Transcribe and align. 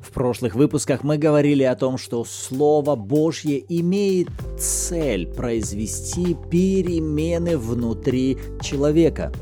В 0.00 0.12
прошлых 0.12 0.54
выпусках 0.54 1.04
мы 1.04 1.18
говорили 1.18 1.62
о 1.62 1.76
том, 1.76 1.98
что 1.98 2.24
Слово 2.24 2.96
Божье 2.96 3.62
имеет 3.68 4.28
цель 4.58 5.26
произвести 5.26 6.36
перемены 6.50 7.58
внутри 7.58 8.38
человека. 8.62 9.32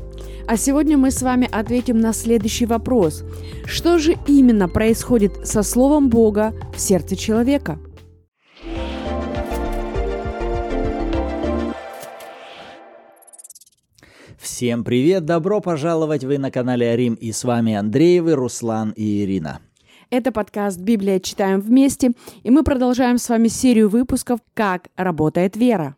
А 0.47 0.57
сегодня 0.57 0.97
мы 0.97 1.11
с 1.11 1.21
вами 1.21 1.47
ответим 1.51 1.99
на 1.99 2.11
следующий 2.11 2.65
вопрос. 2.65 3.23
Что 3.65 3.99
же 3.99 4.17
именно 4.27 4.67
происходит 4.67 5.47
со 5.47 5.63
Словом 5.63 6.09
Бога 6.09 6.53
в 6.75 6.79
сердце 6.79 7.15
человека? 7.15 7.79
Всем 14.37 14.83
привет, 14.83 15.23
добро 15.25 15.61
пожаловать, 15.61 16.23
вы 16.23 16.37
на 16.37 16.51
канале 16.51 16.89
Арим 16.89 17.13
и 17.13 17.31
с 17.31 17.43
вами 17.43 17.75
Андреевы, 17.75 18.33
Руслан 18.33 18.91
и 18.91 19.23
Ирина. 19.23 19.61
Это 20.11 20.31
подкаст 20.31 20.79
«Библия. 20.79 21.19
Читаем 21.19 21.61
вместе», 21.61 22.13
и 22.41 22.49
мы 22.49 22.63
продолжаем 22.63 23.19
с 23.19 23.29
вами 23.29 23.47
серию 23.47 23.89
выпусков 23.89 24.39
«Как 24.55 24.87
работает 24.95 25.55
вера». 25.55 25.97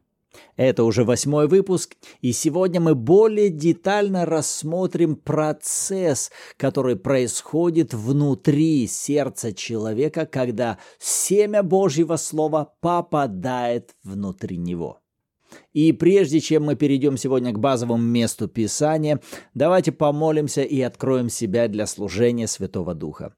Это 0.57 0.83
уже 0.83 1.05
восьмой 1.05 1.47
выпуск, 1.47 1.95
и 2.19 2.33
сегодня 2.33 2.81
мы 2.81 2.93
более 2.93 3.49
детально 3.49 4.25
рассмотрим 4.25 5.15
процесс, 5.15 6.29
который 6.57 6.97
происходит 6.97 7.93
внутри 7.93 8.85
сердца 8.87 9.53
человека, 9.53 10.25
когда 10.25 10.77
семя 10.99 11.63
Божьего 11.63 12.17
Слова 12.17 12.73
попадает 12.81 13.95
внутри 14.03 14.57
него. 14.57 15.00
И 15.73 15.91
прежде 15.91 16.39
чем 16.39 16.65
мы 16.65 16.75
перейдем 16.75 17.17
сегодня 17.17 17.51
к 17.51 17.59
базовому 17.59 18.01
месту 18.01 18.47
Писания, 18.47 19.21
давайте 19.53 19.91
помолимся 19.91 20.61
и 20.61 20.81
откроем 20.81 21.29
себя 21.29 21.67
для 21.67 21.85
служения 21.87 22.47
Святого 22.47 22.93
Духа. 22.93 23.33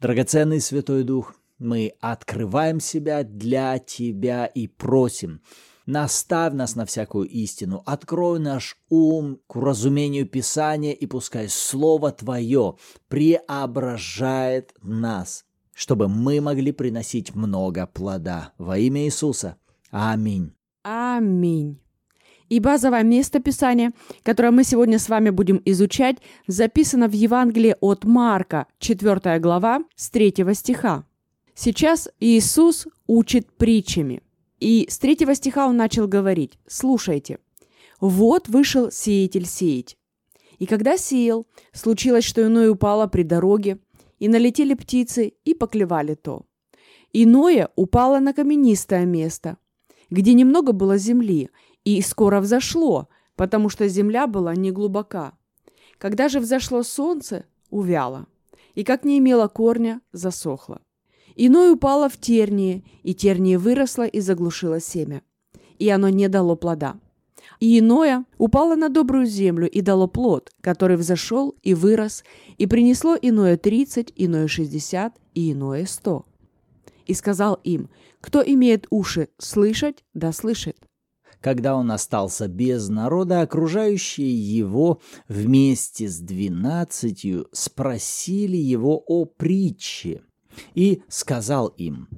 Драгоценный 0.00 0.60
Святой 0.60 1.04
Дух, 1.04 1.34
мы 1.58 1.92
открываем 2.00 2.80
себя 2.80 3.22
для 3.22 3.78
Тебя 3.78 4.46
и 4.46 4.66
просим, 4.66 5.40
наставь 5.86 6.52
нас 6.52 6.76
на 6.76 6.84
всякую 6.84 7.28
истину, 7.28 7.82
открой 7.86 8.40
наш 8.40 8.76
ум 8.88 9.40
к 9.46 9.56
разумению 9.56 10.26
Писания, 10.26 10.92
и 10.92 11.06
пускай 11.06 11.48
Слово 11.48 12.12
Твое 12.12 12.76
преображает 13.08 14.74
нас, 14.82 15.44
чтобы 15.74 16.08
мы 16.08 16.40
могли 16.40 16.72
приносить 16.72 17.34
много 17.34 17.86
плода. 17.86 18.52
Во 18.58 18.76
имя 18.76 19.04
Иисуса. 19.04 19.56
Аминь. 19.90 20.55
Аминь. 20.88 21.80
И 22.48 22.60
базовое 22.60 23.02
место 23.02 23.40
Писания, 23.40 23.92
которое 24.22 24.52
мы 24.52 24.62
сегодня 24.62 25.00
с 25.00 25.08
вами 25.08 25.30
будем 25.30 25.60
изучать, 25.64 26.18
записано 26.46 27.08
в 27.08 27.12
Евангелии 27.12 27.74
от 27.80 28.04
Марка, 28.04 28.68
4 28.78 29.40
глава, 29.40 29.80
с 29.96 30.10
3 30.10 30.32
стиха. 30.54 31.04
Сейчас 31.56 32.08
Иисус 32.20 32.86
учит 33.08 33.50
притчами. 33.56 34.22
И 34.60 34.86
с 34.88 35.00
3 35.00 35.34
стиха 35.34 35.66
он 35.66 35.76
начал 35.76 36.06
говорить, 36.06 36.56
слушайте, 36.68 37.40
«Вот 37.98 38.46
вышел 38.48 38.92
сеятель 38.92 39.46
сеять. 39.46 39.96
И 40.60 40.66
когда 40.66 40.96
сеял, 40.96 41.48
случилось, 41.72 42.24
что 42.24 42.46
иное 42.46 42.70
упало 42.70 43.08
при 43.08 43.24
дороге, 43.24 43.80
и 44.20 44.28
налетели 44.28 44.74
птицы, 44.74 45.32
и 45.44 45.52
поклевали 45.52 46.14
то. 46.14 46.46
Иное 47.12 47.70
упало 47.74 48.20
на 48.20 48.32
каменистое 48.32 49.04
место– 49.04 49.56
где 50.10 50.34
немного 50.34 50.72
было 50.72 50.98
земли, 50.98 51.50
и 51.84 52.00
скоро 52.00 52.40
взошло, 52.40 53.08
потому 53.36 53.68
что 53.68 53.88
земля 53.88 54.26
была 54.26 54.54
неглубока. 54.54 55.34
Когда 55.98 56.28
же 56.28 56.40
взошло 56.40 56.82
солнце, 56.82 57.44
увяло, 57.70 58.26
и 58.74 58.84
как 58.84 59.04
не 59.04 59.18
имело 59.18 59.48
корня, 59.48 60.00
засохло. 60.12 60.80
Иное 61.34 61.72
упало 61.72 62.08
в 62.08 62.18
тернии, 62.18 62.84
и 63.02 63.14
терние 63.14 63.58
выросло 63.58 64.06
и 64.06 64.20
заглушило 64.20 64.80
семя, 64.80 65.22
и 65.78 65.88
оно 65.88 66.08
не 66.08 66.28
дало 66.28 66.56
плода. 66.56 66.98
И 67.60 67.78
иное 67.78 68.24
упало 68.38 68.74
на 68.74 68.88
добрую 68.88 69.26
землю 69.26 69.68
и 69.68 69.80
дало 69.80 70.08
плод, 70.08 70.52
который 70.60 70.96
взошел 70.96 71.54
и 71.62 71.74
вырос, 71.74 72.24
и 72.58 72.66
принесло 72.66 73.16
иное 73.20 73.56
тридцать, 73.56 74.12
иное 74.16 74.48
шестьдесят 74.48 75.14
и 75.34 75.52
иное 75.52 75.86
сто. 75.86 76.26
И 77.06 77.14
сказал 77.14 77.60
им, 77.64 77.88
кто 78.20 78.42
имеет 78.42 78.86
уши 78.90 79.28
слышать, 79.38 80.04
да 80.14 80.32
слышит. 80.32 80.76
Когда 81.40 81.76
он 81.76 81.92
остался 81.92 82.48
без 82.48 82.88
народа, 82.88 83.42
окружающие 83.42 84.34
его 84.34 85.00
вместе 85.28 86.08
с 86.08 86.18
двенадцатью 86.18 87.48
спросили 87.52 88.56
его 88.56 89.02
о 89.06 89.26
притче. 89.26 90.22
И 90.74 91.02
сказал 91.08 91.68
им, 91.68 92.08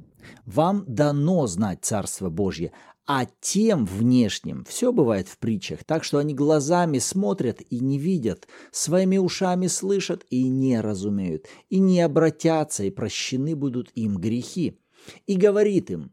«Вам 0.46 0.84
дано 0.86 1.46
знать 1.46 1.80
Царство 1.82 2.30
Божье, 2.30 2.72
а 3.06 3.26
тем 3.40 3.86
внешним 3.86 4.64
все 4.68 4.92
бывает 4.92 5.28
в 5.28 5.38
притчах, 5.38 5.82
так 5.84 6.04
что 6.04 6.18
они 6.18 6.34
глазами 6.34 6.98
смотрят 6.98 7.60
и 7.70 7.80
не 7.80 7.98
видят, 7.98 8.46
своими 8.70 9.16
ушами 9.16 9.66
слышат 9.66 10.26
и 10.28 10.46
не 10.46 10.80
разумеют, 10.80 11.46
и 11.70 11.80
не 11.80 12.02
обратятся, 12.02 12.84
и 12.84 12.90
прощены 12.90 13.56
будут 13.56 13.90
им 13.94 14.18
грехи 14.18 14.78
и 15.26 15.36
говорит 15.36 15.90
им, 15.90 16.12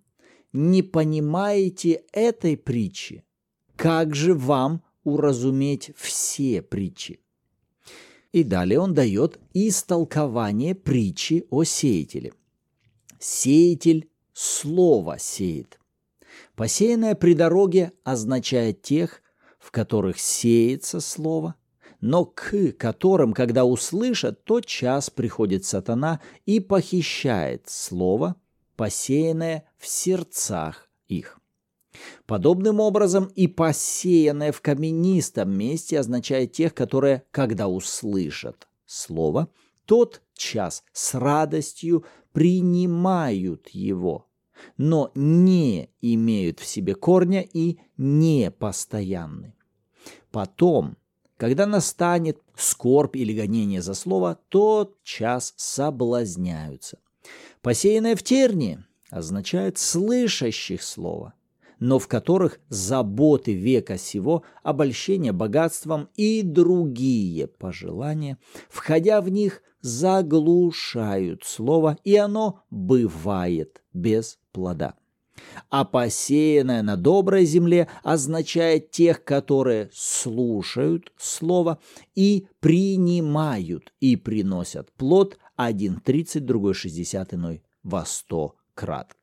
«Не 0.54 0.84
понимаете 0.84 2.04
этой 2.14 2.56
притчи? 2.56 3.24
Как 3.76 4.16
же 4.16 4.34
вам 4.34 4.84
уразуметь 5.04 5.92
все 5.96 6.62
притчи?» 6.62 7.20
И 8.32 8.44
далее 8.44 8.80
он 8.80 8.94
дает 8.94 9.40
истолкование 9.54 10.76
притчи 10.76 11.46
о 11.50 11.64
сеятеле. 11.64 12.34
Сеятель 13.20 14.10
слово 14.34 15.18
сеет. 15.20 15.80
Посеянное 16.56 17.16
при 17.16 17.34
дороге 17.34 17.92
означает 18.04 18.82
тех, 18.82 19.22
в 19.60 19.72
которых 19.72 20.20
сеется 20.20 21.00
слово, 21.00 21.56
но 22.02 22.26
к 22.26 22.74
которым, 22.74 23.34
когда 23.34 23.66
услышат, 23.66 24.44
тот 24.44 24.66
час 24.66 25.10
приходит 25.10 25.66
сатана 25.66 26.22
и 26.46 26.60
похищает 26.60 27.64
слово, 27.68 28.36
посеянное 28.76 29.68
в 29.78 29.88
сердцах 29.88 30.90
их. 31.08 31.40
Подобным 32.26 32.80
образом 32.80 33.26
и 33.36 33.48
посеянное 33.48 34.52
в 34.52 34.62
каменистом 34.62 35.52
месте 35.52 36.00
означает 36.00 36.52
тех, 36.52 36.74
которые, 36.74 37.24
когда 37.32 37.68
услышат 37.68 38.68
слово, 38.86 39.50
тот 39.86 40.22
час 40.34 40.84
с 40.92 41.14
радостью 41.14 42.04
принимают 42.34 43.70
его, 43.70 44.28
но 44.78 45.12
не 45.16 45.90
имеют 46.02 46.60
в 46.60 46.66
себе 46.66 46.96
корня 46.96 47.42
и 47.42 47.80
не 47.98 48.52
постоянны. 48.52 49.54
Потом, 50.32 50.98
когда 51.38 51.66
настанет 51.66 52.42
скорбь 52.56 53.16
или 53.16 53.34
гонение 53.34 53.82
за 53.82 53.94
слово, 53.94 54.40
тот 54.50 55.02
час 55.04 55.54
соблазняются. 55.56 57.00
Посеянное 57.66 58.16
в 58.16 58.22
тернии 58.22 58.84
означает 59.10 59.80
слышащих 59.80 60.84
слова, 60.84 61.34
но 61.80 61.98
в 61.98 62.08
которых 62.08 62.60
заботы 62.70 63.56
века 63.56 63.98
сего, 63.98 64.44
обольщение 64.62 65.32
богатством 65.32 66.10
и 66.14 66.44
другие 66.44 67.48
пожелания, 67.48 68.38
входя 68.70 69.20
в 69.20 69.30
них, 69.30 69.64
заглушают 69.82 71.44
слово, 71.44 71.98
и 72.04 72.16
оно 72.16 72.62
бывает 72.70 73.82
без 73.94 74.38
плода. 74.52 74.94
А 75.72 75.86
посеянное 75.86 76.84
на 76.84 76.98
доброй 76.98 77.46
земле 77.46 77.88
означает 78.04 78.92
тех, 78.92 79.24
которые 79.24 79.90
слушают 79.92 81.12
слово 81.18 81.80
и 82.14 82.46
принимают 82.60 83.92
и 84.00 84.16
приносят 84.18 84.92
плод 84.92 85.40
один 85.56 86.00
30, 86.00 86.46
другой 86.46 86.74
60, 86.74 87.34
иной 87.34 87.64
во 87.84 88.06
100 88.06 88.56
крат. 88.74 89.16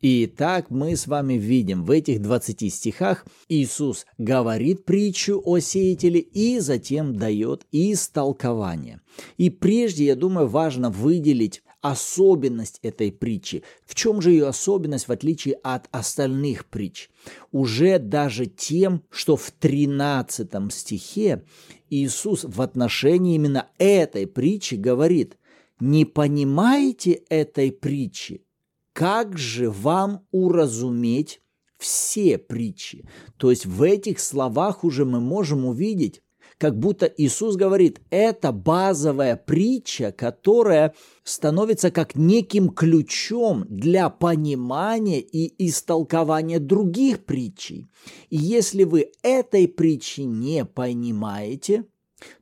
И 0.00 0.26
так 0.26 0.70
мы 0.70 0.96
с 0.96 1.06
вами 1.06 1.34
видим 1.34 1.84
в 1.84 1.90
этих 1.90 2.20
20 2.20 2.72
стихах 2.72 3.24
Иисус 3.48 4.04
говорит 4.18 4.84
притчу 4.84 5.40
о 5.42 5.60
сеятеле 5.60 6.20
и 6.20 6.58
затем 6.58 7.16
дает 7.16 7.66
истолкование. 7.72 9.00
И 9.38 9.48
прежде, 9.48 10.04
я 10.04 10.14
думаю, 10.14 10.46
важно 10.46 10.90
выделить 10.90 11.62
особенность 11.84 12.78
этой 12.80 13.12
притчи. 13.12 13.62
В 13.84 13.94
чем 13.94 14.22
же 14.22 14.30
ее 14.30 14.48
особенность 14.48 15.06
в 15.06 15.12
отличие 15.12 15.56
от 15.56 15.86
остальных 15.90 16.64
притч? 16.64 17.10
Уже 17.52 17.98
даже 17.98 18.46
тем, 18.46 19.02
что 19.10 19.36
в 19.36 19.50
13 19.50 20.50
стихе 20.72 21.44
Иисус 21.90 22.44
в 22.44 22.62
отношении 22.62 23.34
именно 23.34 23.68
этой 23.76 24.26
притчи 24.26 24.76
говорит, 24.76 25.36
не 25.78 26.06
понимаете 26.06 27.22
этой 27.28 27.70
притчи, 27.70 28.46
как 28.94 29.36
же 29.36 29.70
вам 29.70 30.26
уразуметь 30.30 31.42
все 31.76 32.38
притчи? 32.38 33.06
То 33.36 33.50
есть 33.50 33.66
в 33.66 33.82
этих 33.82 34.20
словах 34.20 34.84
уже 34.84 35.04
мы 35.04 35.20
можем 35.20 35.66
увидеть, 35.66 36.22
как 36.58 36.78
будто 36.78 37.06
Иисус 37.06 37.56
говорит, 37.56 38.00
это 38.10 38.52
базовая 38.52 39.36
притча, 39.36 40.12
которая 40.12 40.94
становится 41.22 41.90
как 41.90 42.14
неким 42.14 42.68
ключом 42.68 43.64
для 43.68 44.08
понимания 44.10 45.20
и 45.20 45.66
истолкования 45.66 46.58
других 46.58 47.24
притчей. 47.24 47.88
И 48.30 48.36
если 48.36 48.84
вы 48.84 49.12
этой 49.22 49.68
притчи 49.68 50.22
не 50.22 50.64
понимаете, 50.64 51.84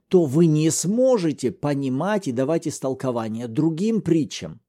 то 0.08 0.24
вы 0.24 0.46
не 0.46 0.70
сможете 0.70 1.50
понимать 1.50 2.28
и 2.28 2.32
давать 2.32 2.68
истолкование 2.68 3.48
другим 3.48 4.02
притчам. 4.02 4.60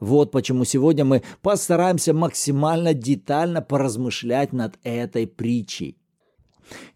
Вот 0.00 0.30
почему 0.30 0.64
сегодня 0.64 1.04
мы 1.04 1.22
постараемся 1.42 2.12
максимально 2.12 2.94
детально 2.94 3.62
поразмышлять 3.62 4.52
над 4.52 4.78
этой 4.84 5.26
притчей. 5.26 5.97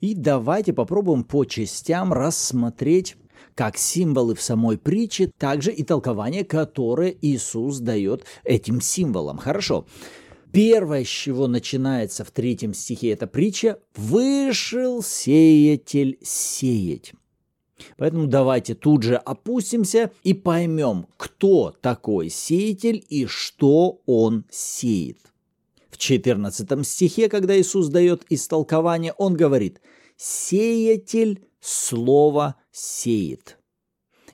И 0.00 0.14
давайте 0.14 0.72
попробуем 0.72 1.24
по 1.24 1.44
частям 1.44 2.12
рассмотреть 2.12 3.16
как 3.54 3.76
символы 3.76 4.34
в 4.34 4.42
самой 4.42 4.78
притче, 4.78 5.30
также 5.38 5.72
и 5.72 5.82
толкование, 5.82 6.44
которое 6.44 7.14
Иисус 7.20 7.78
дает 7.78 8.24
этим 8.44 8.80
символам. 8.80 9.38
Хорошо. 9.38 9.86
Первое, 10.52 11.04
с 11.04 11.08
чего 11.08 11.46
начинается 11.46 12.24
в 12.24 12.30
третьем 12.30 12.74
стихе 12.74 13.10
эта 13.12 13.26
притча, 13.26 13.78
«Вышел 13.96 15.02
сеятель 15.02 16.18
сеять». 16.22 17.14
Поэтому 17.96 18.26
давайте 18.26 18.74
тут 18.74 19.02
же 19.02 19.16
опустимся 19.16 20.12
и 20.22 20.34
поймем, 20.34 21.06
кто 21.16 21.74
такой 21.80 22.28
сеятель 22.28 23.04
и 23.08 23.26
что 23.26 24.00
он 24.06 24.44
сеет. 24.50 25.31
В 26.02 26.04
14 26.04 26.84
стихе, 26.84 27.28
когда 27.28 27.56
Иисус 27.56 27.86
дает 27.86 28.24
истолкование, 28.28 29.12
он 29.18 29.34
говорит 29.34 29.80
«сеятель 30.16 31.44
слово 31.60 32.56
сеет». 32.72 33.56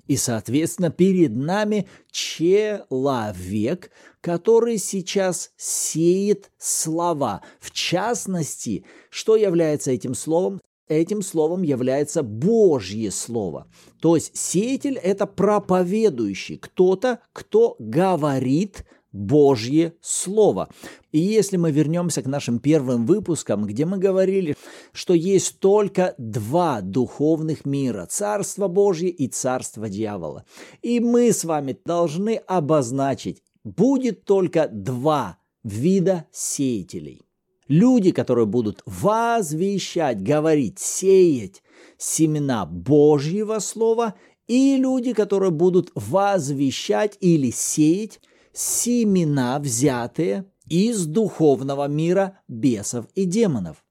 И, 0.06 0.16
соответственно, 0.16 0.88
перед 0.88 1.36
нами 1.36 1.86
человек, 2.10 3.90
который 4.22 4.78
сейчас 4.78 5.50
сеет 5.58 6.50
слова. 6.56 7.42
В 7.60 7.70
частности, 7.70 8.86
что 9.10 9.36
является 9.36 9.90
этим 9.90 10.14
словом? 10.14 10.62
этим 10.88 11.20
словом 11.20 11.64
является 11.64 12.22
Божье 12.22 13.10
Слово. 13.10 13.70
То 14.00 14.14
есть 14.14 14.34
сеятель– 14.34 14.96
это 15.02 15.26
проповедующий, 15.26 16.56
кто-то, 16.56 17.20
кто 17.34 17.76
говорит 17.78 18.86
Божье 19.12 19.94
Слово. 20.00 20.68
И 21.12 21.18
если 21.18 21.56
мы 21.56 21.70
вернемся 21.70 22.22
к 22.22 22.26
нашим 22.26 22.58
первым 22.58 23.06
выпускам, 23.06 23.64
где 23.64 23.86
мы 23.86 23.98
говорили, 23.98 24.56
что 24.92 25.14
есть 25.14 25.58
только 25.60 26.14
два 26.18 26.80
духовных 26.80 27.64
мира– 27.64 28.06
Царство 28.10 28.68
Божье 28.68 29.08
и 29.08 29.28
Царство 29.28 29.88
Дьявола. 29.88 30.44
И 30.82 31.00
мы 31.00 31.32
с 31.32 31.44
вами 31.44 31.78
должны 31.84 32.36
обозначить, 32.46 33.42
будет 33.64 34.24
только 34.24 34.68
два 34.68 35.38
вида 35.64 36.26
сеятелей. 36.32 37.22
Люди, 37.68 38.12
которые 38.12 38.46
будут 38.46 38.82
возвещать, 38.86 40.22
говорить, 40.22 40.78
сеять 40.78 41.62
семена 41.98 42.64
Божьего 42.64 43.58
Слова, 43.58 44.14
и 44.46 44.76
люди, 44.78 45.12
которые 45.12 45.50
будут 45.50 45.90
возвещать 45.94 47.18
или 47.20 47.50
сеять 47.50 48.20
семена, 48.58 49.58
взятые 49.60 50.44
из 50.66 51.06
духовного 51.06 51.86
мира 51.86 52.40
бесов 52.48 53.06
и 53.14 53.24
демонов. 53.24 53.84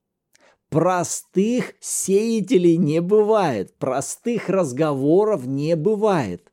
Простых 0.69 1.73
сеятелей 1.79 2.77
не 2.77 2.99
бывает, 2.99 3.77
простых 3.77 4.49
разговоров 4.49 5.45
не 5.45 5.77
бывает. 5.77 6.51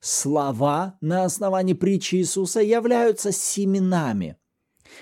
Слова 0.00 0.96
на 1.02 1.24
основании 1.24 1.74
притчи 1.74 2.16
Иисуса 2.16 2.62
являются 2.62 3.32
семенами, 3.32 4.38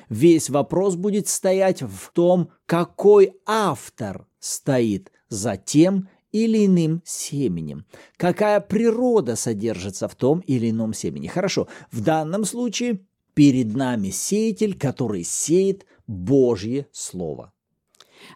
Весь 0.08 0.50
вопрос 0.50 0.96
будет 0.96 1.28
стоять 1.28 1.82
в 1.82 2.10
том, 2.12 2.50
какой 2.66 3.34
автор 3.46 4.26
стоит 4.38 5.12
за 5.28 5.56
тем 5.56 6.08
или 6.32 6.66
иным 6.66 7.02
семенем, 7.04 7.86
какая 8.16 8.60
природа 8.60 9.36
содержится 9.36 10.08
в 10.08 10.14
том 10.14 10.40
или 10.40 10.70
ином 10.70 10.92
семени. 10.92 11.26
Хорошо, 11.26 11.68
в 11.90 12.00
данном 12.02 12.44
случае 12.44 13.00
перед 13.34 13.74
нами 13.74 14.10
сеятель, 14.10 14.76
который 14.76 15.22
сеет 15.22 15.86
Божье 16.06 16.88
Слово. 16.92 17.52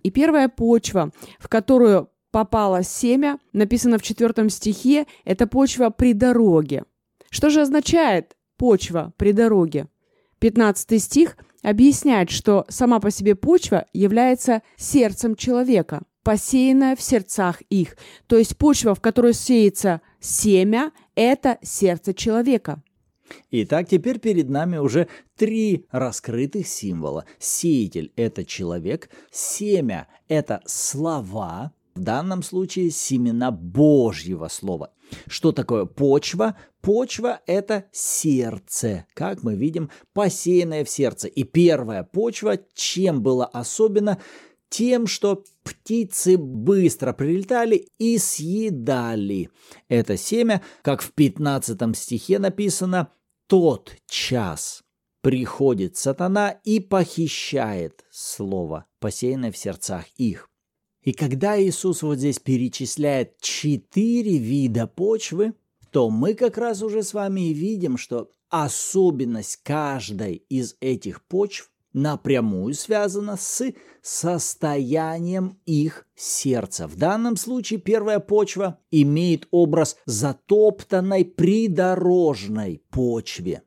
И 0.03 0.11
первая 0.11 0.49
почва, 0.49 1.11
в 1.39 1.49
которую 1.49 2.11
попало 2.31 2.83
семя, 2.83 3.39
написано 3.53 3.99
в 3.99 4.03
четвертом 4.03 4.49
стихе, 4.49 5.07
это 5.25 5.47
почва 5.47 5.91
при 5.91 6.13
дороге. 6.13 6.85
Что 7.31 7.51
же 7.51 7.63
означает 7.63 8.37
почва 8.57 9.13
при 9.17 9.33
дороге? 9.33 9.89
15 10.39 11.03
стих 11.03 11.37
объясняет, 11.63 12.31
что 12.31 12.65
сама 12.69 13.01
по 13.01 13.11
себе 13.11 13.35
почва 13.35 13.87
является 13.93 14.63
сердцем 14.77 15.37
человека, 15.37 16.03
посеянная 16.23 16.97
в 16.97 17.03
сердцах 17.03 17.63
их. 17.71 17.97
То 18.27 18.37
есть 18.37 18.57
почва, 18.57 18.95
в 18.95 19.01
которой 19.01 19.35
сеется 19.35 20.01
семя, 20.21 20.93
это 21.15 21.59
сердце 21.63 22.15
человека. 22.15 22.83
Итак, 23.51 23.89
теперь 23.89 24.19
перед 24.19 24.49
нами 24.51 24.77
уже 24.77 25.09
три 25.37 25.87
раскрытых 25.91 26.67
символа. 26.67 27.25
Сеятель– 27.39 28.13
это 28.17 28.45
человек, 28.45 29.11
семя– 29.31 30.09
это 30.29 30.63
слова, 30.67 31.73
в 31.95 32.01
данном 32.01 32.43
случае 32.43 32.91
семена 32.91 33.51
Божьего 33.51 34.49
Слова. 34.49 34.93
Что 35.27 35.53
такое 35.53 35.85
почва? 35.85 36.57
Почва– 36.81 37.41
это 37.47 37.85
сердце, 37.93 39.07
как 39.15 39.43
мы 39.43 39.55
видим, 39.55 39.91
посеянное 40.15 40.85
в 40.85 40.91
сердце. 40.91 41.29
И 41.29 41.45
первая 41.45 42.03
почва, 42.03 42.59
чем 42.75 43.23
было 43.23 43.45
особенно, 43.45 44.19
тем, 44.73 45.07
что 45.07 45.45
птицы 45.63 46.39
быстро 46.39 47.13
прилетали 47.13 47.89
и 47.99 48.17
съедали 48.17 49.51
это 49.89 50.17
семя, 50.17 50.63
как 50.81 51.03
в 51.03 51.13
15 51.13 51.95
стихе 51.95 52.39
написано, 52.39 53.13
«Тот 53.49 53.95
час 54.07 54.83
приходит 55.21 55.99
сатана 55.99 56.59
и 56.65 56.81
похищает 56.81 58.07
слово, 58.11 58.87
посеянное 58.99 59.53
в 59.53 59.59
сердцах 59.59 60.07
их». 60.17 60.49
И 61.03 61.13
когда 61.13 61.63
Иисус 61.63 62.03
вот 62.03 62.17
здесь 62.17 62.39
перечисляет 62.39 63.39
четыре 63.41 64.39
вида 64.39 64.87
почвы, 64.87 65.53
то 65.91 66.09
мы 66.09 66.33
как 66.33 66.57
раз 66.57 66.81
уже 66.81 67.03
с 67.03 67.13
вами 67.13 67.51
и 67.51 67.53
видим, 67.53 67.99
что 67.99 68.31
особенность 68.49 69.61
каждой 69.63 70.37
из 70.49 70.77
этих 70.81 71.23
почв 71.27 71.72
напрямую 71.93 72.75
связана 72.75 73.37
с 73.37 73.73
состоянием 74.03 75.59
их 75.65 76.07
сердца. 76.15 76.87
В 76.87 76.97
данном 76.97 77.37
случае 77.37 77.79
первая 77.81 78.19
почва 78.19 78.79
имеет 78.91 79.47
образ 79.51 79.97
затоптанной 80.07 81.25
придорожной 81.25 82.83
почве. 82.91 83.63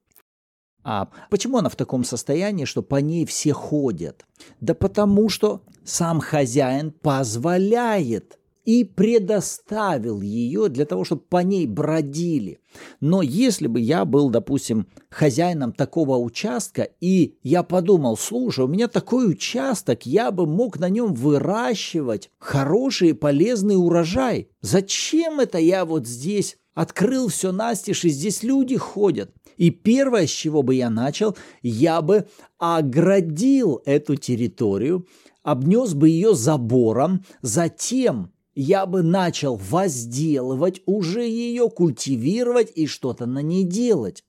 А 0.83 1.09
почему 1.31 1.57
она 1.57 1.69
в 1.69 1.75
таком 1.75 2.03
состоянии, 2.03 2.65
что 2.65 2.83
по 2.83 2.97
ней 2.97 3.25
все 3.25 3.53
ходят? 3.53 4.25
Да 4.61 4.75
потому 4.75 5.29
что 5.29 5.63
сам 5.83 6.19
хозяин 6.19 6.91
позволяет 6.91 8.39
и 8.65 8.83
предоставил 8.83 10.21
ее 10.21 10.69
для 10.69 10.85
того, 10.85 11.05
чтобы 11.05 11.21
по 11.21 11.43
ней 11.43 11.67
бродили. 11.67 12.59
Но 12.99 13.21
если 13.21 13.67
бы 13.67 13.79
я 13.79 14.03
был, 14.03 14.29
допустим, 14.29 14.87
хозяином 15.09 15.71
такого 15.71 16.17
участка, 16.17 16.89
и 16.99 17.37
я 17.43 17.63
подумал, 17.63 18.17
слушай, 18.17 18.65
у 18.65 18.67
меня 18.67 18.87
такой 18.87 19.29
участок, 19.29 20.05
я 20.05 20.31
бы 20.31 20.45
мог 20.45 20.79
на 20.79 20.89
нем 20.89 21.13
выращивать 21.13 22.31
хороший 22.37 23.09
и 23.09 23.13
полезный 23.13 23.75
урожай. 23.75 24.49
Зачем 24.61 25.39
это 25.39 25.57
я 25.57 25.85
вот 25.85 26.07
здесь 26.07 26.57
открыл 26.73 27.29
все 27.29 27.51
настежь, 27.51 28.03
и 28.03 28.09
здесь 28.09 28.43
люди 28.43 28.75
ходят? 28.75 29.31
И 29.57 29.69
первое, 29.69 30.27
с 30.27 30.31
чего 30.31 30.63
бы 30.63 30.75
я 30.75 30.89
начал, 30.89 31.37
я 31.61 32.01
бы 32.01 32.27
оградил 32.57 33.81
эту 33.85 34.17
территорию, 34.17 35.07
обнес 35.43 35.93
бы 35.93 36.09
ее 36.09 36.35
забором, 36.35 37.23
затем 37.41 38.31
я 38.55 38.85
бы 38.85 39.03
начал 39.03 39.57
возделывать 39.57 40.81
уже 40.85 41.27
ее, 41.27 41.69
культивировать 41.69 42.71
и 42.73 42.87
что-то 42.87 43.25
на 43.25 43.39
ней 43.39 43.63
делать. 43.63 44.23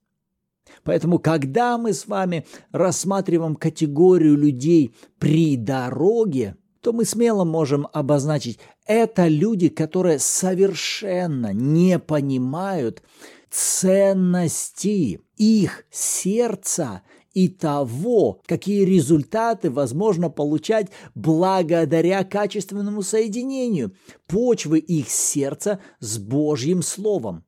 Поэтому, 0.82 1.18
когда 1.18 1.78
мы 1.78 1.92
с 1.92 2.06
вами 2.06 2.44
рассматриваем 2.72 3.54
категорию 3.54 4.36
людей 4.36 4.94
при 5.18 5.56
дороге, 5.56 6.56
то 6.80 6.92
мы 6.92 7.04
смело 7.04 7.44
можем 7.44 7.88
обозначить, 7.92 8.58
это 8.84 9.26
люди, 9.26 9.68
которые 9.68 10.18
совершенно 10.18 11.52
не 11.52 11.98
понимают 11.98 13.02
ценности 13.50 15.20
их 15.36 15.84
сердца 15.90 17.02
и 17.36 17.48
того, 17.48 18.40
какие 18.46 18.86
результаты 18.86 19.70
возможно 19.70 20.30
получать 20.30 20.90
благодаря 21.14 22.24
качественному 22.24 23.02
соединению 23.02 23.94
почвы 24.26 24.78
их 24.78 25.10
сердца 25.10 25.80
с 26.00 26.16
Божьим 26.16 26.80
Словом. 26.80 27.44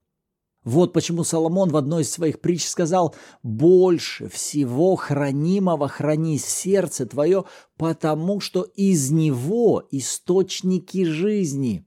Вот 0.63 0.93
почему 0.93 1.25
Соломон 1.25 1.71
в 1.71 1.77
одной 1.79 2.03
из 2.03 2.13
своих 2.13 2.43
притч 2.43 2.67
сказал 2.67 3.15
«Больше 3.43 4.29
всего 4.29 4.95
хранимого 4.95 5.89
храни 5.89 6.37
сердце 6.37 7.07
твое, 7.07 7.47
потому 7.79 8.41
что 8.41 8.65
из 8.75 9.11
него 9.11 9.89
источники 9.91 11.05
жизни». 11.05 11.87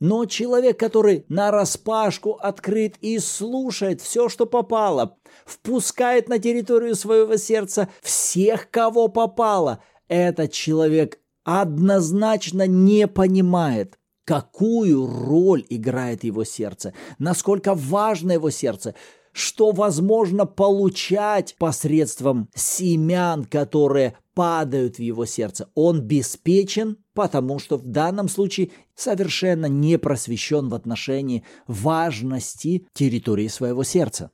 Но 0.00 0.26
человек, 0.26 0.78
который 0.78 1.24
на 1.28 1.50
распашку 1.50 2.34
открыт 2.34 2.96
и 3.00 3.18
слушает 3.18 4.00
все, 4.00 4.28
что 4.28 4.46
попало, 4.46 5.17
впускает 5.44 6.28
на 6.28 6.38
территорию 6.38 6.94
своего 6.94 7.36
сердца 7.36 7.88
всех, 8.02 8.70
кого 8.70 9.08
попало, 9.08 9.82
этот 10.08 10.52
человек 10.52 11.18
однозначно 11.44 12.66
не 12.66 13.06
понимает, 13.06 13.98
какую 14.24 15.06
роль 15.06 15.64
играет 15.70 16.24
его 16.24 16.44
сердце, 16.44 16.92
насколько 17.18 17.74
важно 17.74 18.32
его 18.32 18.50
сердце, 18.50 18.94
что 19.32 19.70
возможно 19.70 20.46
получать 20.46 21.54
посредством 21.58 22.48
семян, 22.54 23.44
которые 23.44 24.16
падают 24.34 24.96
в 24.96 25.00
его 25.00 25.26
сердце. 25.26 25.68
Он 25.74 26.00
беспечен, 26.00 26.98
потому 27.14 27.58
что 27.58 27.76
в 27.76 27.86
данном 27.86 28.28
случае 28.28 28.70
совершенно 28.94 29.66
не 29.66 29.98
просвещен 29.98 30.68
в 30.68 30.74
отношении 30.74 31.44
важности 31.66 32.86
территории 32.92 33.48
своего 33.48 33.82
сердца. 33.84 34.30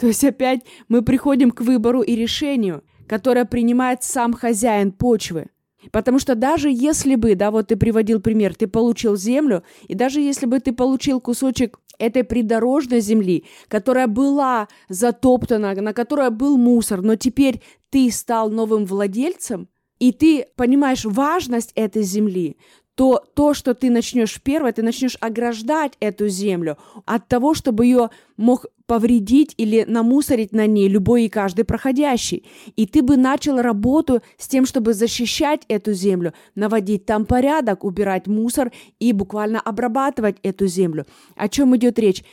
То 0.00 0.06
есть 0.06 0.24
опять 0.24 0.62
мы 0.88 1.02
приходим 1.02 1.50
к 1.50 1.60
выбору 1.60 2.00
и 2.00 2.16
решению, 2.16 2.82
которое 3.06 3.44
принимает 3.44 4.02
сам 4.02 4.32
хозяин 4.32 4.92
почвы. 4.92 5.48
Потому 5.92 6.18
что 6.18 6.34
даже 6.34 6.70
если 6.70 7.16
бы, 7.16 7.34
да, 7.34 7.50
вот 7.50 7.68
ты 7.68 7.76
приводил 7.76 8.20
пример, 8.20 8.54
ты 8.54 8.66
получил 8.66 9.16
землю, 9.16 9.62
и 9.88 9.94
даже 9.94 10.20
если 10.20 10.46
бы 10.46 10.58
ты 10.60 10.72
получил 10.72 11.20
кусочек 11.20 11.78
этой 11.98 12.24
придорожной 12.24 13.00
земли, 13.00 13.44
которая 13.68 14.06
была 14.06 14.68
затоптана, 14.88 15.74
на 15.74 15.92
которой 15.92 16.30
был 16.30 16.56
мусор, 16.56 17.02
но 17.02 17.16
теперь 17.16 17.62
ты 17.90 18.10
стал 18.10 18.50
новым 18.50 18.86
владельцем, 18.86 19.68
и 19.98 20.12
ты 20.12 20.46
понимаешь 20.56 21.04
важность 21.04 21.72
этой 21.74 22.02
земли, 22.02 22.56
то 22.94 23.24
то, 23.34 23.54
что 23.54 23.74
ты 23.74 23.90
начнешь 23.90 24.40
первое, 24.42 24.72
ты 24.72 24.82
начнешь 24.82 25.16
ограждать 25.20 25.94
эту 26.00 26.28
землю 26.28 26.76
от 27.06 27.28
того, 27.28 27.54
чтобы 27.54 27.86
ее 27.86 28.10
мог 28.36 28.66
повредить 28.86 29.54
или 29.56 29.84
намусорить 29.86 30.52
на 30.52 30.66
ней 30.66 30.88
любой 30.88 31.24
и 31.24 31.28
каждый 31.28 31.64
проходящий. 31.64 32.44
И 32.74 32.86
ты 32.86 33.02
бы 33.02 33.16
начал 33.16 33.62
работу 33.62 34.20
с 34.36 34.48
тем, 34.48 34.66
чтобы 34.66 34.94
защищать 34.94 35.62
эту 35.68 35.92
землю, 35.92 36.34
наводить 36.56 37.06
там 37.06 37.24
порядок, 37.24 37.84
убирать 37.84 38.26
мусор 38.26 38.72
и 38.98 39.12
буквально 39.12 39.60
обрабатывать 39.60 40.38
эту 40.42 40.66
землю. 40.66 41.06
О 41.36 41.48
чем 41.48 41.76
идет 41.76 41.98
речь? 41.98 42.24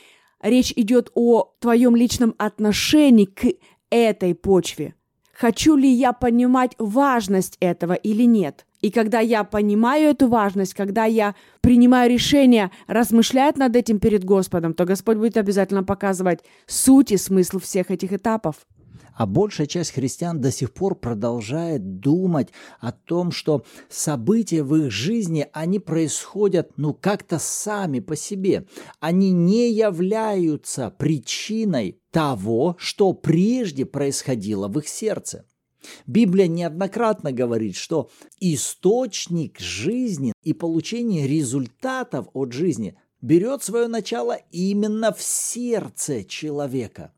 Речь 0.42 0.72
идет 0.74 1.10
о 1.14 1.54
твоем 1.60 1.94
личном 1.96 2.34
отношении 2.38 3.24
к 3.26 3.46
этой 3.90 4.34
почве. 4.34 4.94
Хочу 5.38 5.76
ли 5.76 5.88
я 5.88 6.12
понимать 6.12 6.72
важность 6.78 7.58
этого 7.60 7.92
или 7.92 8.24
нет? 8.24 8.66
И 8.80 8.90
когда 8.90 9.20
я 9.20 9.44
понимаю 9.44 10.08
эту 10.10 10.26
важность, 10.26 10.74
когда 10.74 11.04
я 11.04 11.36
принимаю 11.60 12.10
решение 12.10 12.72
размышлять 12.88 13.56
над 13.56 13.76
этим 13.76 14.00
перед 14.00 14.24
Господом, 14.24 14.74
то 14.74 14.84
Господь 14.84 15.16
будет 15.16 15.36
обязательно 15.36 15.84
показывать 15.84 16.40
суть 16.66 17.12
и 17.12 17.16
смысл 17.16 17.60
всех 17.60 17.92
этих 17.92 18.12
этапов. 18.12 18.56
А 19.18 19.26
большая 19.26 19.66
часть 19.66 19.90
христиан 19.90 20.40
до 20.40 20.52
сих 20.52 20.72
пор 20.72 20.94
продолжает 20.94 21.98
думать 21.98 22.50
о 22.78 22.92
том, 22.92 23.32
что 23.32 23.64
события 23.88 24.62
в 24.62 24.76
их 24.76 24.92
жизни, 24.92 25.48
они 25.52 25.80
происходят, 25.80 26.70
ну, 26.76 26.94
как-то 26.94 27.40
сами 27.40 27.98
по 27.98 28.14
себе. 28.14 28.68
Они 29.00 29.32
не 29.32 29.72
являются 29.72 30.94
причиной 30.96 32.00
того, 32.12 32.76
что 32.78 33.12
прежде 33.12 33.84
происходило 33.84 34.68
в 34.68 34.78
их 34.78 34.86
сердце. 34.86 35.46
Библия 36.06 36.46
неоднократно 36.46 37.32
говорит, 37.32 37.74
что 37.74 38.10
источник 38.38 39.58
жизни 39.58 40.32
и 40.44 40.52
получение 40.52 41.26
результатов 41.26 42.28
от 42.34 42.52
жизни 42.52 42.96
берет 43.20 43.64
свое 43.64 43.88
начало 43.88 44.38
именно 44.52 45.12
в 45.12 45.20
сердце 45.20 46.22
человека. 46.22 47.12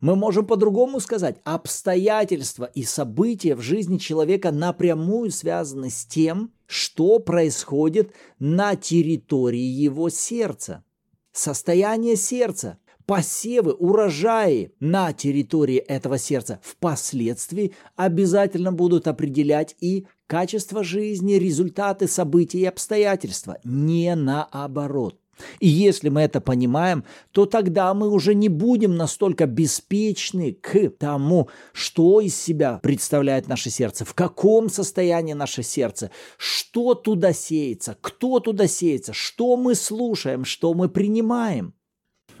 Мы 0.00 0.16
можем 0.16 0.46
по-другому 0.46 0.98
сказать, 0.98 1.40
обстоятельства 1.44 2.64
и 2.64 2.84
события 2.84 3.54
в 3.54 3.60
жизни 3.60 3.98
человека 3.98 4.50
напрямую 4.50 5.30
связаны 5.30 5.90
с 5.90 6.06
тем, 6.06 6.52
что 6.66 7.18
происходит 7.18 8.12
на 8.38 8.76
территории 8.76 9.58
его 9.58 10.08
сердца. 10.08 10.84
Состояние 11.32 12.16
сердца 12.16 12.78
посевы, 13.04 13.72
урожаи 13.72 14.72
на 14.80 15.12
территории 15.12 15.76
этого 15.76 16.16
сердца 16.16 16.60
впоследствии 16.62 17.74
обязательно 17.96 18.72
будут 18.72 19.06
определять 19.06 19.76
и 19.80 20.06
качество 20.26 20.82
жизни, 20.82 21.34
результаты 21.34 22.06
событий 22.06 22.60
и 22.60 22.66
обстоятельства, 22.66 23.58
не 23.64 24.14
наоборот. 24.14 25.18
И 25.58 25.68
если 25.68 26.08
мы 26.08 26.22
это 26.22 26.40
понимаем, 26.40 27.04
то 27.32 27.46
тогда 27.46 27.92
мы 27.94 28.08
уже 28.08 28.34
не 28.34 28.48
будем 28.48 28.96
настолько 28.96 29.46
беспечны 29.46 30.52
к 30.52 30.90
тому, 30.90 31.48
что 31.72 32.20
из 32.20 32.36
себя 32.36 32.80
представляет 32.82 33.48
наше 33.48 33.70
сердце, 33.70 34.04
в 34.04 34.14
каком 34.14 34.68
состоянии 34.68 35.32
наше 35.32 35.62
сердце, 35.62 36.10
что 36.36 36.94
туда 36.94 37.32
сеется, 37.32 37.96
кто 38.00 38.40
туда 38.40 38.66
сеется, 38.66 39.12
что 39.12 39.56
мы 39.56 39.74
слушаем, 39.74 40.44
что 40.44 40.74
мы 40.74 40.88
принимаем. 40.88 41.74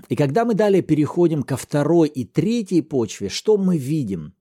И 0.08 0.16
когда 0.16 0.44
мы 0.44 0.54
далее 0.54 0.82
переходим 0.82 1.42
ко 1.42 1.56
второй 1.56 2.08
и 2.08 2.24
третьей 2.24 2.82
почве, 2.82 3.28
что 3.28 3.56
мы 3.56 3.76
видим? 3.76 4.34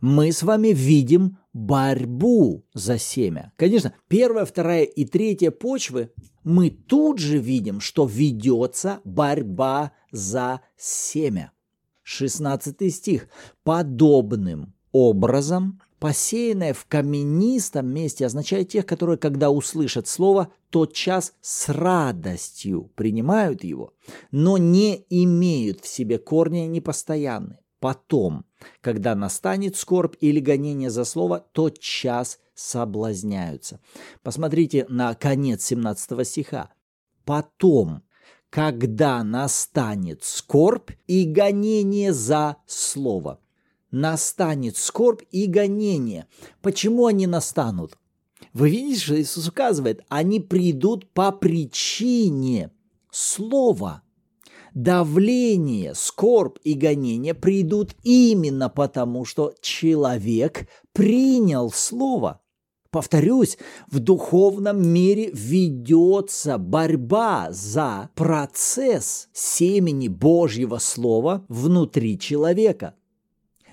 Мы 0.00 0.32
с 0.32 0.42
вами 0.42 0.68
видим 0.68 1.38
борьбу 1.52 2.64
за 2.74 2.98
семя. 2.98 3.52
Конечно, 3.56 3.94
первая, 4.08 4.44
вторая 4.44 4.84
и 4.84 5.04
третья 5.04 5.50
почвы 5.50 6.10
мы 6.44 6.70
тут 6.70 7.18
же 7.18 7.38
видим, 7.38 7.80
что 7.80 8.06
ведется 8.06 9.00
борьба 9.04 9.92
за 10.12 10.60
семя. 10.76 11.52
16 12.02 12.94
стих. 12.94 13.28
Подобным 13.62 14.74
образом 14.92 15.80
посеянное 15.98 16.74
в 16.74 16.84
каменистом 16.84 17.88
месте 17.88 18.26
означает 18.26 18.68
тех, 18.68 18.84
которые, 18.84 19.16
когда 19.16 19.50
услышат 19.50 20.06
слово, 20.06 20.52
тот 20.68 20.92
час 20.92 21.32
с 21.40 21.70
радостью 21.70 22.90
принимают 22.94 23.64
его, 23.64 23.94
но 24.30 24.58
не 24.58 25.06
имеют 25.08 25.80
в 25.80 25.88
себе 25.88 26.18
корня 26.18 26.66
непостоянные. 26.66 27.60
Потом, 27.80 28.44
когда 28.82 29.14
настанет 29.14 29.76
скорбь 29.76 30.16
или 30.20 30.40
гонение 30.40 30.90
за 30.90 31.04
слово, 31.04 31.46
тот 31.52 31.78
час 31.78 32.38
соблазняются. 32.54 33.80
Посмотрите 34.22 34.86
на 34.88 35.14
конец 35.14 35.64
17 35.64 36.26
стиха. 36.26 36.70
Потом, 37.24 38.02
когда 38.50 39.22
настанет 39.24 40.24
скорбь 40.24 40.92
и 41.06 41.24
гонение 41.24 42.12
за 42.12 42.56
слово 42.66 43.40
настанет 43.94 44.76
скорбь 44.76 45.22
и 45.30 45.46
гонение. 45.46 46.26
Почему 46.60 47.06
они 47.06 47.26
настанут? 47.26 47.96
Вы 48.52 48.70
видите, 48.70 49.00
что 49.00 49.20
Иисус 49.20 49.48
указывает, 49.48 50.04
они 50.08 50.40
придут 50.40 51.10
по 51.12 51.30
причине 51.32 52.72
слова. 53.10 54.02
Давление, 54.74 55.94
скорбь 55.94 56.58
и 56.64 56.74
гонение 56.74 57.32
придут 57.32 57.94
именно 58.02 58.68
потому, 58.68 59.24
что 59.24 59.54
человек 59.60 60.68
принял 60.92 61.70
слово. 61.70 62.40
Повторюсь, 62.94 63.58
в 63.90 63.98
духовном 63.98 64.80
мире 64.80 65.28
ведется 65.32 66.58
борьба 66.58 67.48
за 67.50 68.10
процесс 68.14 69.26
семени 69.32 70.06
Божьего 70.06 70.78
Слова 70.78 71.44
внутри 71.48 72.16
человека– 72.20 72.94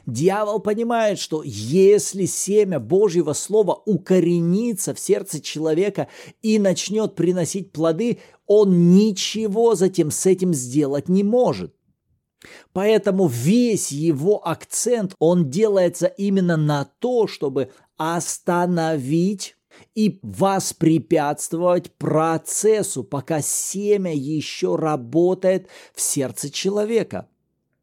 Дьявол 0.07 0.59
понимает, 0.59 1.19
что 1.19 1.43
если 1.45 2.25
семя 2.25 2.79
Божьего 2.79 3.33
Слова 3.33 3.83
укоренится 3.85 4.95
в 4.95 4.99
сердце 4.99 5.39
человека 5.39 6.07
и 6.41 6.57
начнет 6.57 7.13
приносить 7.13 7.71
плоды, 7.71 8.17
он 8.47 8.95
ничего 8.95 9.75
затем 9.75 10.09
с 10.09 10.25
этим 10.25 10.55
сделать 10.55 11.07
не 11.07 11.23
может. 11.23 11.75
Поэтому 12.73 13.27
весь 13.27 13.91
его 13.91 14.45
акцент, 14.47 15.15
он 15.19 15.49
делается 15.49 16.07
именно 16.07 16.57
на 16.57 16.85
то, 16.99 17.27
чтобы 17.27 17.71
остановить 17.97 19.55
и 19.95 20.19
воспрепятствовать 20.21 21.91
процессу, 21.91 23.03
пока 23.03 23.41
семя 23.41 24.13
еще 24.13 24.75
работает 24.75 25.67
в 25.93 26.01
сердце 26.01 26.49
человека– 26.49 27.27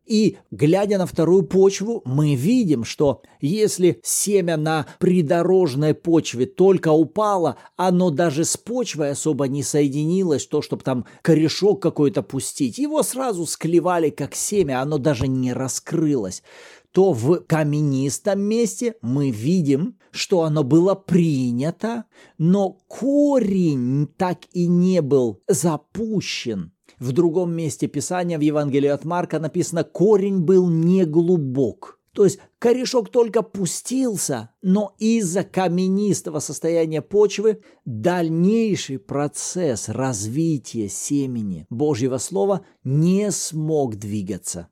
И, 0.09 0.39
глядя 0.51 0.97
на 0.97 1.05
вторую 1.05 1.43
почву, 1.43 2.01
мы 2.07 2.35
видим, 2.35 2.85
что 2.85 3.21
если 3.43 4.01
семя 4.03 4.57
на 4.57 4.87
придорожной 4.99 5.93
почве 5.93 6.47
только 6.47 6.89
упало, 6.93 7.59
оно 7.77 8.09
даже 8.09 8.47
с 8.47 8.57
почвой 8.57 9.11
особо 9.11 9.49
не 9.49 9.63
соединилось, 9.63 10.47
то, 10.47 10.63
чтобы 10.63 10.83
там 10.83 11.05
корешок 11.21 11.83
какой-то 11.83 12.23
пустить. 12.23 12.79
Его 12.79 13.03
сразу 13.03 13.45
склевали 13.45 14.09
как 14.09 14.35
семя, 14.35 14.81
оно 14.81 14.97
даже 14.97 15.29
не 15.29 15.53
раскрылось 15.53 16.43
то 16.93 17.13
в 17.13 17.41
каменистом 17.41 18.41
месте 18.41 18.97
мы 19.03 19.31
видим, 19.31 19.99
что 20.11 20.43
оно 20.43 20.65
было 20.65 20.95
принято, 20.95 22.05
но 22.39 22.79
корень 22.89 24.09
так 24.17 24.39
и 24.53 24.67
не 24.67 25.03
был 25.03 25.43
запущен. 25.47 26.73
В 26.99 27.13
другом 27.13 27.53
месте 27.53 27.87
Писания 27.87 28.39
в 28.39 28.43
Евангелии 28.43 28.89
от 28.89 29.05
Марка 29.05 29.39
написано 29.39 29.85
«корень 29.85 30.41
был 30.41 30.69
не 30.69 31.05
глубок». 31.05 31.99
То 32.13 32.25
есть 32.25 32.41
корешок 32.59 33.11
только 33.11 33.43
пустился, 33.43 34.51
но 34.61 34.97
из-за 34.99 35.45
каменистого 35.45 36.41
состояния 36.41 37.01
почвы 37.01 37.63
дальнейший 37.85 38.99
процесс 38.99 39.89
развития 39.89 40.89
семени 40.89 41.67
Божьего 41.71 42.19
Слова 42.19 42.63
не 42.83 43.31
смог 43.31 43.95
двигаться. 43.97 44.69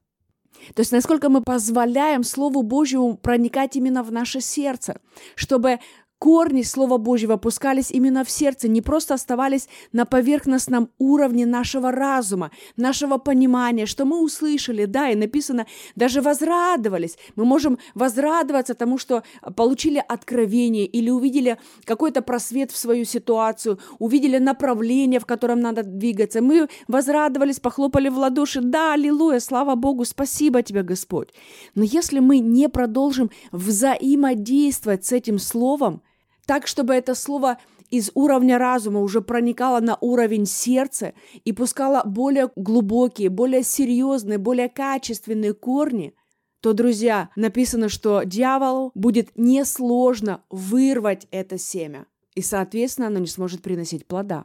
То 0.75 0.81
есть 0.81 0.93
насколько 0.93 1.29
мы 1.29 1.43
позволяем 1.43 2.25
Слову 2.25 2.63
Божьему 2.63 3.17
проникать 3.17 3.77
именно 3.77 4.03
в 4.03 4.13
наше 4.13 4.41
сердце, 4.41 5.01
чтобы 5.35 5.79
корни 6.27 6.63
Слова 6.63 6.99
Божьего 6.99 7.35
опускались 7.35 7.93
именно 7.93 8.25
в 8.25 8.31
сердце, 8.31 8.67
не 8.67 8.83
просто 8.83 9.15
оставались 9.15 9.69
на 9.93 10.07
поверхностном 10.07 10.89
уровне 10.99 11.47
нашего 11.47 11.93
разума, 11.93 12.51
нашего 12.77 13.19
понимания, 13.19 13.87
что 13.87 14.05
мы 14.05 14.21
услышали, 14.21 14.87
да, 14.87 15.11
и 15.11 15.15
написано, 15.15 15.67
даже 15.95 16.21
возрадовались. 16.21 17.17
Мы 17.37 17.45
можем 17.45 17.79
возрадоваться 17.95 18.75
тому, 18.75 18.99
что 18.99 19.23
получили 19.55 20.03
откровение 20.09 20.87
или 20.87 21.11
увидели 21.11 21.59
какой-то 21.85 22.23
просвет 22.23 22.73
в 22.73 22.77
свою 22.77 23.05
ситуацию, 23.05 23.79
увидели 24.01 24.39
направление, 24.39 25.21
в 25.21 25.27
котором 25.27 25.61
надо 25.61 25.85
двигаться. 25.85 26.43
Мы 26.43 26.69
возрадовались, 26.89 27.61
похлопали 27.61 28.09
в 28.09 28.19
ладоши, 28.19 28.61
да, 28.63 28.95
аллилуйя, 28.95 29.39
слава 29.39 29.77
Богу, 29.77 30.05
спасибо 30.05 30.65
тебе, 30.65 30.83
Господь. 30.83 31.29
Но 31.77 31.85
если 31.85 32.19
мы 32.19 32.41
не 32.41 32.69
продолжим 32.69 33.31
взаимодействовать 33.53 35.05
с 35.05 35.13
этим 35.13 35.39
Словом, 35.39 36.03
так, 36.47 36.67
чтобы 36.67 36.95
это 36.95 37.15
слово 37.15 37.59
из 37.91 38.11
уровня 38.15 38.59
разума 38.59 39.01
уже 39.01 39.21
проникало 39.21 39.81
на 39.81 39.97
уровень 40.01 40.47
сердца 40.47 41.13
и 41.45 41.53
пускало 41.53 42.03
более 42.05 42.51
глубокие, 42.57 43.29
более 43.29 43.63
серьезные, 43.63 44.39
более 44.39 44.69
качественные 44.69 45.55
корни, 45.55 46.15
то, 46.61 46.73
друзья, 46.73 47.31
написано, 47.37 47.89
что 47.89 48.23
дьяволу 48.25 48.91
будет 48.95 49.31
несложно 49.37 50.43
вырвать 50.51 51.29
это 51.31 51.59
семя, 51.59 52.07
и, 52.35 52.43
соответственно, 52.43 53.09
оно 53.09 53.19
не 53.21 53.29
сможет 53.29 53.63
приносить 53.63 54.07
плода. 54.07 54.45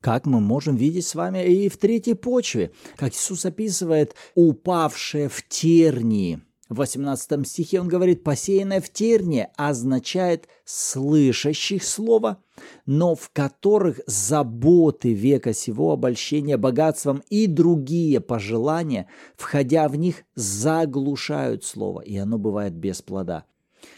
Как 0.00 0.26
мы 0.26 0.40
можем 0.40 0.76
видеть 0.76 1.06
с 1.06 1.14
вами 1.14 1.44
и 1.46 1.68
в 1.68 1.78
третьей 1.78 2.14
почве, 2.14 2.72
как 2.96 3.14
Иисус 3.14 3.46
описывает 3.46 4.14
упавшее 4.34 5.28
в 5.28 5.46
тернии– 5.48 6.40
в 6.68 6.78
18 6.78 7.46
стихе 7.46 7.80
он 7.80 7.88
говорит, 7.88 8.24
посеянное 8.24 8.80
в 8.80 8.90
терне 8.90 9.50
означает 9.56 10.48
слышащих 10.64 11.84
слова, 11.84 12.42
но 12.86 13.14
в 13.14 13.30
которых 13.32 14.00
заботы 14.06 15.12
века 15.12 15.52
сего, 15.52 15.92
обольщение 15.92 16.56
богатством 16.56 17.22
и 17.30 17.46
другие 17.46 18.20
пожелания, 18.20 19.08
входя 19.36 19.88
в 19.88 19.96
них, 19.96 20.24
заглушают 20.34 21.64
слово, 21.64 22.00
и 22.00 22.16
оно 22.16 22.38
бывает 22.38 22.74
без 22.74 23.00
плода. 23.00 23.44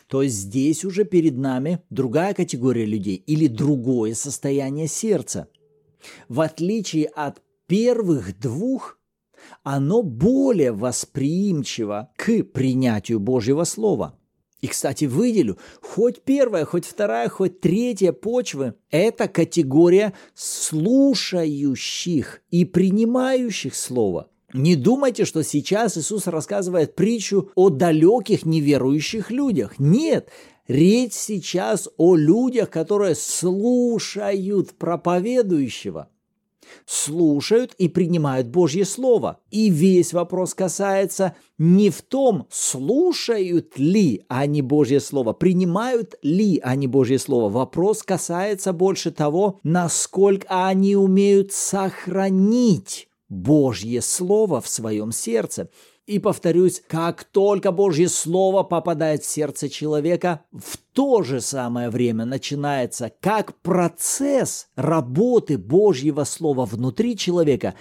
То 0.06 0.22
есть 0.22 0.36
здесь 0.36 0.84
уже 0.84 1.04
перед 1.04 1.38
нами 1.38 1.80
другая 1.88 2.34
категория 2.34 2.84
людей 2.84 3.16
или 3.16 3.46
другое 3.46 4.14
состояние 4.14 4.88
сердца. 4.88 5.48
В 6.28 6.40
отличие 6.40 7.06
от 7.06 7.42
первых 7.66 8.38
двух, 8.38 8.97
оно 9.62 10.02
более 10.02 10.72
восприимчиво 10.72 12.10
к 12.16 12.42
принятию 12.44 13.20
Божьего 13.20 13.64
Слова. 13.64 14.18
И, 14.60 14.66
кстати, 14.66 15.04
выделю, 15.04 15.56
хоть 15.80 16.22
первая, 16.22 16.64
хоть 16.64 16.84
вторая, 16.84 17.28
хоть 17.28 17.60
третья 17.60 18.12
почвы– 18.12 18.74
это 18.90 19.28
категория 19.28 20.14
слушающих 20.34 22.40
и 22.50 22.64
принимающих 22.64 23.76
Слово. 23.76 24.28
Не 24.52 24.74
думайте, 24.74 25.24
что 25.24 25.44
сейчас 25.44 25.96
Иисус 25.96 26.26
рассказывает 26.26 26.96
притчу 26.96 27.50
о 27.54 27.68
далеких 27.68 28.46
неверующих 28.46 29.30
людях. 29.30 29.78
Нет, 29.78 30.30
речь 30.66 31.12
сейчас 31.12 31.88
о 31.96 32.16
людях, 32.16 32.70
которые 32.70 33.14
слушают 33.14 34.72
проповедующего– 34.72 36.08
слушают 36.86 37.74
и 37.78 37.88
принимают 37.88 38.48
Божье 38.48 38.84
Слово. 38.84 39.40
И 39.50 39.70
весь 39.70 40.12
вопрос 40.12 40.54
касается 40.54 41.34
не 41.58 41.90
в 41.90 42.02
том, 42.02 42.46
слушают 42.50 43.78
ли 43.78 44.24
они 44.28 44.62
Божье 44.62 45.00
Слово, 45.00 45.32
принимают 45.32 46.14
ли 46.22 46.60
они 46.62 46.86
Божье 46.86 47.18
Слово. 47.18 47.48
Вопрос 47.48 48.02
касается 48.02 48.72
больше 48.72 49.10
того, 49.10 49.60
насколько 49.62 50.66
они 50.66 50.96
умеют 50.96 51.52
сохранить 51.52 53.08
Божье 53.28 54.00
Слово 54.00 54.60
в 54.60 54.68
своем 54.68 55.12
сердце. 55.12 55.68
И 56.08 56.18
повторюсь, 56.18 56.82
как 56.88 57.24
только 57.24 57.70
Божье 57.70 58.08
Слово 58.08 58.62
попадает 58.62 59.22
в 59.22 59.26
сердце 59.26 59.68
человека, 59.68 60.40
в 60.52 60.78
то 60.94 61.22
же 61.22 61.42
самое 61.42 61.90
время 61.90 62.24
начинается 62.24 63.12
как 63.20 63.60
процесс 63.60 64.68
работы 64.74 65.58
Божьего 65.58 66.24
Слова 66.24 66.64
внутри 66.64 67.14
человека, 67.14 67.74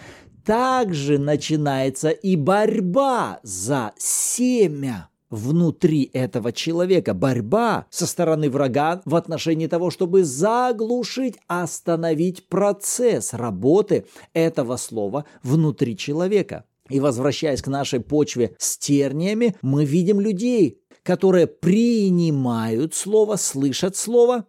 также 0.43 1.19
начинается 1.19 2.09
и 2.09 2.35
борьба 2.35 3.39
за 3.43 3.93
семя 3.97 5.07
внутри 5.29 6.09
этого 6.11 6.51
человека, 6.51 7.13
борьба 7.13 7.85
со 7.89 8.05
стороны 8.05 8.49
врага 8.49 9.01
в 9.05 9.15
отношении 9.15 9.67
того, 9.67 9.89
чтобы 9.89 10.25
заглушить, 10.25 11.35
остановить 11.47 12.49
процесс 12.49 13.33
работы 13.33 14.05
этого 14.33 14.75
слова 14.75 15.23
внутри 15.43 15.95
человека. 15.95 16.65
И 16.89 16.99
возвращаясь 16.99 17.61
к 17.61 17.67
нашей 17.67 17.99
почве 17.99 18.55
с 18.57 18.77
терниями, 18.77 19.55
мы 19.61 19.85
видим 19.85 20.19
людей, 20.19 20.81
которые 21.03 21.47
принимают 21.47 22.93
слово, 22.93 23.35
слышат 23.35 23.95
слово, 23.95 24.45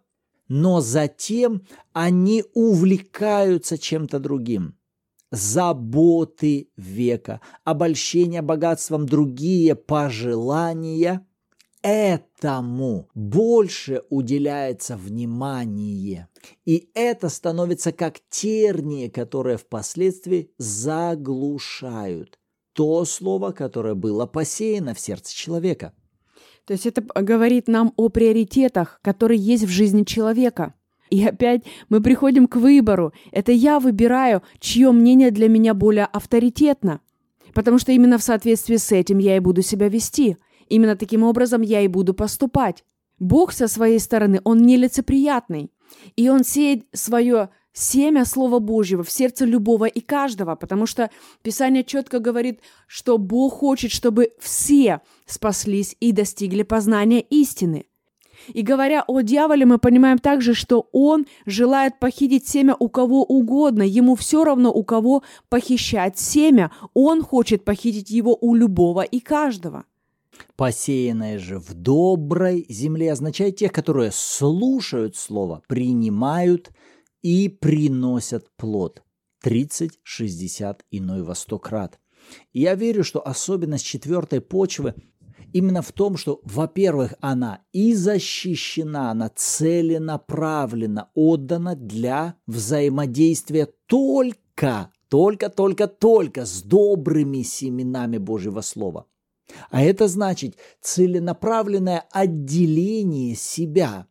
но 0.47 0.81
затем 0.81 1.63
они 1.93 2.43
увлекаются 2.53 3.77
чем-то 3.77 4.19
другим. 4.19 4.75
Заботы 5.31 6.71
века, 6.75 7.39
обольщение 7.63 8.41
богатством, 8.41 9.05
другие 9.05 9.75
пожелания– 9.75 11.25
этому 11.81 13.09
больше 13.13 14.03
уделяется 14.09 14.97
внимание. 14.97 16.27
И 16.65 16.89
это 16.93 17.29
становится 17.29 17.91
как 17.91 18.19
тернии, 18.29 19.07
которые 19.07 19.57
впоследствии 19.57 20.51
заглушают 20.57 22.37
то 22.73 23.03
слово, 23.05 23.51
которое 23.51 23.95
было 23.95 24.25
посеяно 24.25 24.93
в 24.93 24.99
сердце 24.99 25.35
человека. 25.35 25.93
То 26.65 26.73
есть 26.73 26.85
это 26.85 27.01
говорит 27.01 27.67
нам 27.67 27.93
о 27.97 28.09
приоритетах, 28.09 28.99
которые 29.01 29.39
есть 29.39 29.63
в 29.63 29.69
жизни 29.69 30.03
человека. 30.03 30.75
И 31.09 31.25
опять 31.25 31.63
мы 31.89 32.01
приходим 32.01 32.47
к 32.47 32.57
выбору. 32.57 33.11
Это 33.31 33.51
я 33.51 33.79
выбираю, 33.79 34.43
чье 34.59 34.91
мнение 34.91 35.31
для 35.31 35.49
меня 35.49 35.73
более 35.73 36.05
авторитетно. 36.05 37.01
Потому 37.55 37.79
что 37.79 37.91
именно 37.91 38.19
в 38.19 38.23
соответствии 38.23 38.75
с 38.75 38.91
этим 38.91 39.17
я 39.17 39.35
и 39.35 39.39
буду 39.39 39.61
себя 39.61 39.89
вести– 39.89 40.37
Именно 40.69 40.95
таким 40.95 41.23
образом 41.23 41.61
я 41.61 41.81
и 41.81 41.87
буду 41.87 42.13
поступать. 42.13 42.85
Бог 43.19 43.51
со 43.51 43.67
своей 43.67 43.99
стороны, 43.99 44.39
Он 44.43 44.61
нелицеприятный. 44.61 45.71
И 46.15 46.29
Он 46.29 46.43
сеет 46.43 46.85
свое 46.93 47.49
семя 47.73 48.25
Слова 48.25 48.59
Божьего 48.59 49.03
в 49.03 49.11
сердце 49.11 49.45
любого 49.45 49.85
и 49.85 49.99
каждого, 49.99 50.55
потому 50.55 50.85
что 50.85 51.09
Писание 51.41 51.83
четко 51.83 52.19
говорит, 52.19 52.61
что 52.87 53.17
Бог 53.17 53.55
хочет, 53.55 53.91
чтобы 53.91 54.31
все 54.39 55.01
спаслись 55.25 55.95
и 55.99 56.11
достигли 56.11 56.63
познания 56.63 57.21
истины. 57.21 57.85
И 58.53 58.61
говоря 58.61 59.03
о 59.05 59.21
дьяволе, 59.21 59.65
мы 59.65 59.79
понимаем 59.79 60.17
также, 60.17 60.53
что 60.53 60.87
он 60.93 61.25
желает 61.45 61.99
похитить 61.99 62.47
семя 62.47 62.75
у 62.79 62.87
кого 62.87 63.23
угодно. 63.23 63.83
Ему 63.83 64.15
все 64.15 64.43
равно, 64.43 64.71
у 64.71 64.83
кого 64.83 65.23
похищать 65.49 66.17
семя. 66.17 66.71
Он 66.93 67.21
хочет 67.21 67.65
похитить 67.65 68.09
его 68.09 68.37
у 68.39 68.55
любого 68.55 69.01
и 69.01 69.19
каждого. 69.19 69.85
Посеянное 70.55 71.39
же 71.39 71.59
в 71.59 71.73
доброй 71.73 72.65
земле 72.69 73.11
означает 73.11 73.57
тех, 73.57 73.71
которые 73.71 74.11
слушают 74.11 75.15
Слово, 75.15 75.61
принимают 75.67 76.71
и 77.21 77.49
приносят 77.49 78.47
плод. 78.57 79.03
30, 79.41 79.99
60, 80.03 80.85
иной 80.91 81.23
во 81.23 81.35
100 81.35 81.59
крат. 81.59 81.99
И 82.51 82.61
я 82.61 82.75
верю, 82.75 83.03
что 83.03 83.25
особенность 83.25 83.85
четвертой 83.85 84.41
почвы 84.41 84.95
именно 85.53 85.81
в 85.81 85.91
том, 85.91 86.17
что, 86.17 86.41
во-первых, 86.43 87.13
она 87.21 87.61
и 87.71 87.93
защищена, 87.93 89.11
она 89.11 89.29
целенаправленно 89.29 91.09
отдана 91.15 91.75
для 91.75 92.35
взаимодействия 92.47 93.67
только, 93.87 94.91
только, 95.09 95.49
только, 95.49 95.87
только 95.87 96.45
с 96.45 96.61
добрыми 96.61 97.41
семенами 97.41 98.17
Божьего 98.17 98.61
Слова. 98.61 99.05
А 99.69 99.81
это 99.81 100.07
значит 100.07 100.57
целенаправленное 100.81 102.05
отделение 102.11 103.35
себя 103.35 104.07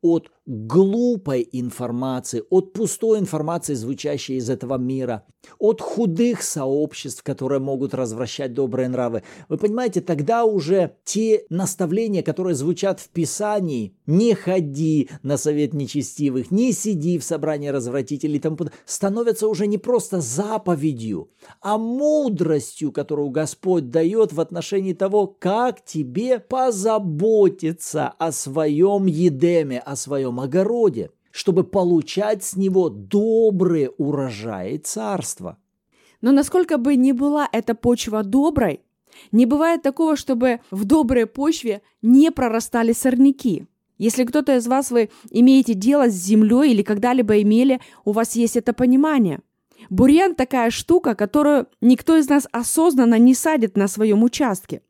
от 0.00 0.30
глупой 0.46 1.48
информации, 1.52 2.42
от 2.50 2.72
пустой 2.72 3.18
информации, 3.18 3.74
звучащей 3.74 4.36
из 4.36 4.48
этого 4.48 4.78
мира, 4.78 5.26
от 5.58 5.80
худых 5.80 6.42
сообществ, 6.42 7.22
которые 7.22 7.60
могут 7.60 7.94
развращать 7.94 8.54
добрые 8.54 8.88
нравы. 8.88 9.24
Вы 9.48 9.58
понимаете, 9.58 10.00
тогда 10.00 10.44
уже 10.44 10.96
те 11.04 11.44
наставления, 11.50 12.22
которые 12.22 12.54
звучат 12.54 13.00
в 13.00 13.08
Писании, 13.08 13.97
не 14.08 14.34
ходи 14.34 15.10
на 15.22 15.36
совет 15.36 15.74
нечестивых, 15.74 16.50
не 16.50 16.72
сиди 16.72 17.18
в 17.18 17.24
собрании 17.24 17.68
развратителей, 17.68 18.40
тому, 18.40 18.56
становятся 18.86 19.46
уже 19.46 19.66
не 19.66 19.76
просто 19.76 20.20
заповедью, 20.20 21.30
а 21.60 21.76
мудростью, 21.76 22.90
которую 22.90 23.28
Господь 23.28 23.90
дает 23.90 24.32
в 24.32 24.40
отношении 24.40 24.94
того, 24.94 25.26
как 25.26 25.84
тебе 25.84 26.40
позаботиться 26.40 28.08
о 28.08 28.32
своем 28.32 29.04
едеме, 29.04 29.78
о 29.78 29.94
своем 29.94 30.40
огороде, 30.40 31.10
чтобы 31.30 31.62
получать 31.62 32.42
с 32.42 32.56
него 32.56 32.88
добрые 32.88 33.90
урожаи 33.90 34.78
царства. 34.78 35.58
Но 36.22 36.32
насколько 36.32 36.78
бы 36.78 36.96
ни 36.96 37.12
была 37.12 37.46
эта 37.52 37.74
почва 37.74 38.22
доброй, 38.22 38.80
не 39.32 39.44
бывает 39.44 39.82
такого, 39.82 40.16
чтобы 40.16 40.60
в 40.70 40.86
доброй 40.86 41.26
почве 41.26 41.82
не 42.00 42.30
прорастали 42.30 42.92
сорняки. 42.92 43.66
Если 43.98 44.24
кто-то 44.24 44.56
из 44.56 44.66
вас 44.66 44.90
вы 44.90 45.10
имеете 45.30 45.74
дело 45.74 46.08
с 46.08 46.14
землей 46.14 46.72
или 46.72 46.82
когда-либо 46.82 47.42
имели, 47.42 47.80
у 48.04 48.12
вас 48.12 48.36
есть 48.36 48.56
это 48.56 48.72
понимание. 48.72 49.40
Бурьян 49.90 50.34
такая 50.34 50.70
штука, 50.70 51.14
которую 51.14 51.66
никто 51.80 52.16
из 52.16 52.28
нас 52.28 52.46
осознанно 52.52 53.18
не 53.18 53.34
садит 53.34 53.76
на 53.76 53.88
своем 53.88 54.22
участке. 54.22 54.82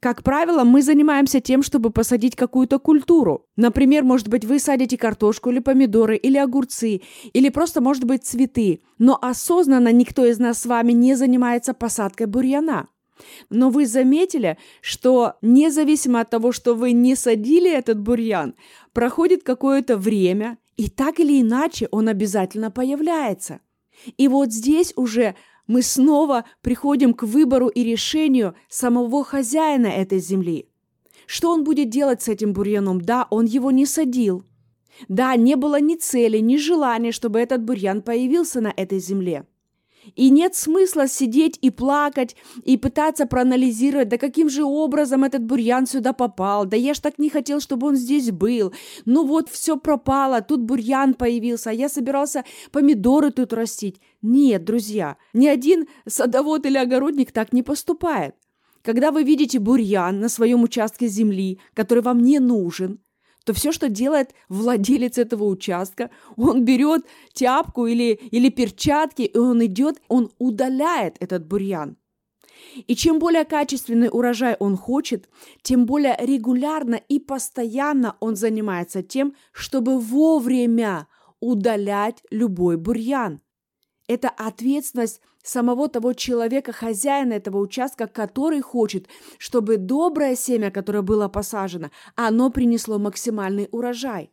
Как 0.00 0.22
правило, 0.22 0.64
мы 0.64 0.82
занимаемся 0.82 1.40
тем, 1.40 1.62
чтобы 1.62 1.90
посадить 1.90 2.36
какую-то 2.36 2.78
культуру. 2.78 3.46
Например, 3.56 4.04
может 4.04 4.28
быть, 4.28 4.44
вы 4.44 4.58
садите 4.58 4.98
картошку 4.98 5.50
или 5.50 5.60
помидоры, 5.60 6.16
или 6.16 6.36
огурцы, 6.36 7.00
или 7.32 7.48
просто, 7.48 7.80
может 7.80 8.04
быть, 8.04 8.24
цветы. 8.24 8.82
Но 8.98 9.18
осознанно 9.20 9.92
никто 9.92 10.26
из 10.26 10.38
нас 10.38 10.60
с 10.60 10.66
вами 10.66 10.92
не 10.92 11.14
занимается 11.14 11.72
посадкой 11.72 12.26
бурьяна. 12.26 12.88
Но 13.50 13.70
вы 13.70 13.86
заметили, 13.86 14.58
что 14.80 15.34
независимо 15.42 16.20
от 16.20 16.30
того, 16.30 16.52
что 16.52 16.74
вы 16.74 16.92
не 16.92 17.14
садили 17.14 17.70
этот 17.70 18.00
бурьян, 18.00 18.54
проходит 18.92 19.42
какое-то 19.42 19.96
время, 19.96 20.58
и 20.76 20.88
так 20.88 21.20
или 21.20 21.40
иначе 21.40 21.88
он 21.90 22.08
обязательно 22.08 22.70
появляется. 22.70 23.60
И 24.16 24.28
вот 24.28 24.52
здесь 24.52 24.92
уже 24.96 25.36
мы 25.66 25.82
снова 25.82 26.44
приходим 26.60 27.14
к 27.14 27.22
выбору 27.22 27.68
и 27.68 27.84
решению 27.84 28.54
самого 28.68 29.24
хозяина 29.24 29.86
этой 29.86 30.18
земли. 30.18 30.68
Что 31.26 31.50
он 31.50 31.64
будет 31.64 31.88
делать 31.88 32.22
с 32.22 32.28
этим 32.28 32.52
бурьяном? 32.52 33.00
Да, 33.00 33.26
он 33.30 33.46
его 33.46 33.70
не 33.70 33.86
садил. 33.86 34.44
Да, 35.08 35.34
не 35.36 35.56
было 35.56 35.80
ни 35.80 35.96
цели, 35.96 36.38
ни 36.38 36.56
желания, 36.56 37.12
чтобы 37.12 37.40
этот 37.40 37.62
бурьян 37.62 38.02
появился 38.02 38.60
на 38.60 38.72
этой 38.76 38.98
земле. 38.98 39.46
И 40.16 40.30
нет 40.30 40.54
смысла 40.54 41.08
сидеть 41.08 41.58
и 41.60 41.70
плакать, 41.70 42.36
и 42.64 42.76
пытаться 42.76 43.26
проанализировать, 43.26 44.08
да 44.08 44.18
каким 44.18 44.48
же 44.48 44.64
образом 44.64 45.24
этот 45.24 45.44
бурьян 45.44 45.86
сюда 45.86 46.12
попал, 46.12 46.66
да 46.66 46.76
я 46.76 46.94
ж 46.94 46.98
так 47.00 47.18
не 47.18 47.30
хотел, 47.30 47.60
чтобы 47.60 47.88
он 47.88 47.96
здесь 47.96 48.30
был. 48.30 48.72
Ну 49.04 49.26
вот, 49.26 49.48
все 49.48 49.76
пропало, 49.76 50.40
тут 50.42 50.60
бурьян 50.60 51.14
появился, 51.14 51.70
а 51.70 51.72
я 51.72 51.88
собирался 51.88 52.44
помидоры 52.70 53.30
тут 53.30 53.52
растить. 53.52 54.00
Нет, 54.22 54.64
друзья, 54.64 55.16
ни 55.32 55.46
один 55.46 55.86
садовод 56.06 56.66
или 56.66 56.78
огородник 56.78 57.32
так 57.32 57.52
не 57.52 57.62
поступает. 57.62 58.34
Когда 58.82 59.12
вы 59.12 59.22
видите 59.22 59.58
бурьян 59.58 60.20
на 60.20 60.28
своем 60.28 60.62
участке 60.62 61.08
земли, 61.08 61.58
который 61.72 62.02
вам 62.02 62.20
не 62.20 62.38
нужен, 62.38 63.00
то 63.44 63.52
все, 63.52 63.72
что 63.72 63.88
делает 63.88 64.34
владелец 64.48 65.18
этого 65.18 65.44
участка, 65.44 66.10
он 66.36 66.64
берет 66.64 67.04
тяпку 67.32 67.86
или, 67.86 68.14
или 68.30 68.48
перчатки, 68.48 69.22
и 69.22 69.38
он 69.38 69.64
идет, 69.64 70.00
он 70.08 70.30
удаляет 70.38 71.16
этот 71.20 71.46
бурьян. 71.46 71.96
И 72.86 72.96
чем 72.96 73.18
более 73.18 73.44
качественный 73.44 74.08
урожай 74.10 74.56
он 74.58 74.76
хочет, 74.76 75.28
тем 75.62 75.86
более 75.86 76.16
регулярно 76.20 76.94
и 77.08 77.18
постоянно 77.18 78.16
он 78.20 78.36
занимается 78.36 79.02
тем, 79.02 79.34
чтобы 79.52 80.00
вовремя 80.00 81.06
удалять 81.40 82.22
любой 82.30 82.76
бурьян. 82.76 83.40
Это 84.06 84.28
ответственность 84.28 85.20
самого 85.42 85.88
того 85.88 86.12
человека, 86.12 86.72
хозяина 86.72 87.34
этого 87.34 87.58
участка, 87.58 88.06
который 88.06 88.60
хочет, 88.60 89.08
чтобы 89.38 89.76
доброе 89.76 90.36
семя, 90.36 90.70
которое 90.70 91.02
было 91.02 91.28
посажено, 91.28 91.90
оно 92.16 92.50
принесло 92.50 92.98
максимальный 92.98 93.68
урожай. 93.70 94.30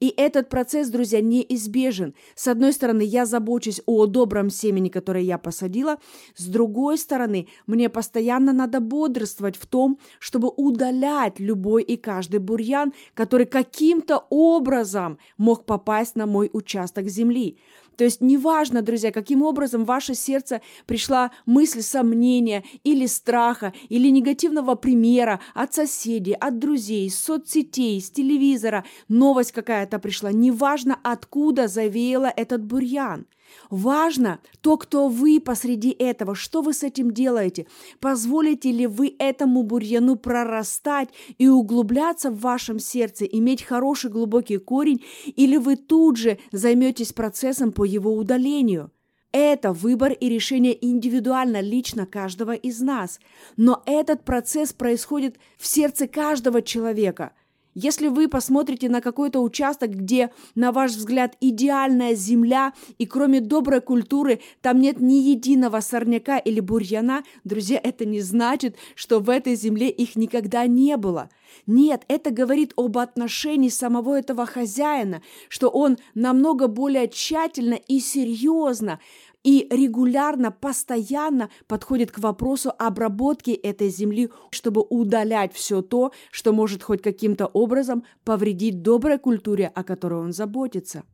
И 0.00 0.14
этот 0.16 0.48
процесс, 0.48 0.88
друзья, 0.88 1.20
неизбежен. 1.20 2.14
С 2.34 2.48
одной 2.48 2.72
стороны, 2.72 3.02
я 3.02 3.26
забочусь 3.26 3.82
о 3.86 4.06
добром 4.06 4.48
семени, 4.48 4.88
которое 4.88 5.24
я 5.24 5.36
посадила. 5.36 5.98
С 6.36 6.46
другой 6.46 6.96
стороны, 6.96 7.48
мне 7.66 7.88
постоянно 7.88 8.52
надо 8.52 8.80
бодрствовать 8.80 9.56
в 9.56 9.66
том, 9.66 9.98
чтобы 10.18 10.48
удалять 10.48 11.38
любой 11.40 11.82
и 11.82 11.96
каждый 11.96 12.40
бурьян, 12.40 12.92
который 13.14 13.46
каким-то 13.46 14.24
образом 14.30 15.18
мог 15.36 15.66
попасть 15.66 16.16
на 16.16 16.26
мой 16.26 16.50
участок 16.52 17.08
земли. 17.08 17.58
То 17.96 18.04
есть 18.04 18.20
неважно, 18.20 18.82
друзья, 18.82 19.12
каким 19.12 19.42
образом 19.42 19.84
в 19.84 19.86
ваше 19.86 20.14
сердце 20.14 20.60
пришла 20.86 21.30
мысль 21.46 21.82
сомнения 21.82 22.64
или 22.82 23.06
страха, 23.06 23.72
или 23.88 24.08
негативного 24.08 24.74
примера 24.74 25.40
от 25.54 25.74
соседей, 25.74 26.34
от 26.34 26.58
друзей, 26.58 27.10
с 27.10 27.18
соцсетей, 27.18 28.00
с 28.00 28.10
телевизора, 28.10 28.84
новость 29.08 29.52
какая-то 29.52 29.98
пришла, 29.98 30.32
неважно, 30.32 30.98
откуда 31.02 31.68
завеяла 31.68 32.32
этот 32.34 32.64
бурьян. 32.64 33.26
Важно 33.70 34.40
то, 34.60 34.76
кто 34.76 35.08
вы 35.08 35.40
посреди 35.40 35.90
этого, 35.90 36.34
что 36.34 36.62
вы 36.62 36.72
с 36.72 36.82
этим 36.82 37.12
делаете. 37.12 37.66
Позволите 38.00 38.70
ли 38.70 38.86
вы 38.86 39.14
этому 39.18 39.62
бурьяну 39.62 40.16
прорастать 40.16 41.08
и 41.38 41.48
углубляться 41.48 42.30
в 42.30 42.40
вашем 42.40 42.78
сердце, 42.78 43.24
иметь 43.24 43.62
хороший 43.62 44.10
глубокий 44.10 44.58
корень, 44.58 45.02
или 45.26 45.56
вы 45.56 45.76
тут 45.76 46.16
же 46.16 46.38
займетесь 46.52 47.12
процессом 47.12 47.72
по 47.72 47.84
его 47.84 48.14
удалению? 48.14 48.90
Это 49.32 49.72
выбор 49.72 50.12
и 50.12 50.28
решение 50.28 50.78
индивидуально, 50.86 51.60
лично 51.60 52.06
каждого 52.06 52.52
из 52.52 52.80
нас. 52.80 53.18
Но 53.56 53.82
этот 53.84 54.24
процесс 54.24 54.72
происходит 54.72 55.40
в 55.58 55.66
сердце 55.66 56.06
каждого 56.06 56.62
человека– 56.62 57.32
если 57.74 58.08
вы 58.08 58.28
посмотрите 58.28 58.88
на 58.88 59.00
какой-то 59.00 59.40
участок, 59.40 59.90
где, 59.90 60.30
на 60.54 60.72
ваш 60.72 60.92
взгляд, 60.92 61.36
идеальная 61.40 62.14
земля, 62.14 62.72
и 62.98 63.06
кроме 63.06 63.40
доброй 63.40 63.80
культуры 63.80 64.40
там 64.62 64.80
нет 64.80 65.00
ни 65.00 65.14
единого 65.14 65.80
сорняка 65.80 66.38
или 66.38 66.60
бурьяна, 66.60 67.24
друзья, 67.44 67.80
это 67.82 68.04
не 68.04 68.20
значит, 68.20 68.76
что 68.94 69.20
в 69.20 69.28
этой 69.28 69.54
земле 69.56 69.90
их 69.90 70.16
никогда 70.16 70.66
не 70.66 70.96
было. 70.96 71.30
Нет, 71.66 72.02
это 72.08 72.30
говорит 72.30 72.72
об 72.76 72.98
отношении 72.98 73.68
самого 73.68 74.18
этого 74.18 74.46
хозяина, 74.46 75.22
что 75.48 75.68
он 75.68 75.98
намного 76.14 76.66
более 76.66 77.08
тщательно 77.08 77.74
и 77.74 78.00
серьезно 78.00 78.98
и 79.44 79.68
регулярно, 79.70 80.50
постоянно 80.50 81.50
подходит 81.68 82.10
к 82.10 82.18
вопросу 82.18 82.72
обработки 82.76 83.50
этой 83.50 83.90
земли, 83.90 84.30
чтобы 84.50 84.82
удалять 84.82 85.52
все 85.52 85.82
то, 85.82 86.12
что 86.32 86.52
может 86.52 86.82
хоть 86.82 87.02
каким-то 87.02 87.46
образом 87.46 88.04
повредить 88.24 88.82
доброй 88.82 89.18
культуре, 89.18 89.68
о 89.68 89.84
которой 89.84 90.20
он 90.20 90.32
заботится. 90.32 91.04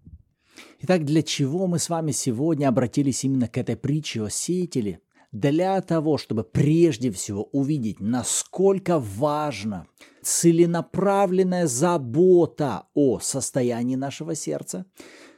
Итак, 0.80 1.04
для 1.04 1.22
чего 1.22 1.66
мы 1.66 1.78
с 1.78 1.88
вами 1.90 2.12
сегодня 2.12 2.68
обратились 2.68 3.24
именно 3.24 3.48
к 3.48 3.58
этой 3.58 3.76
притче 3.76 4.22
о 4.22 4.30
сеятеле? 4.30 5.00
Для 5.32 5.80
того, 5.80 6.18
чтобы 6.18 6.42
прежде 6.42 7.10
всего 7.12 7.44
увидеть, 7.52 8.00
насколько 8.00 8.98
важна 8.98 9.86
целенаправленная 10.22 11.66
забота 11.66 12.88
о 12.94 13.20
состоянии 13.20 13.94
нашего 13.94 14.34
сердца. 14.34 14.86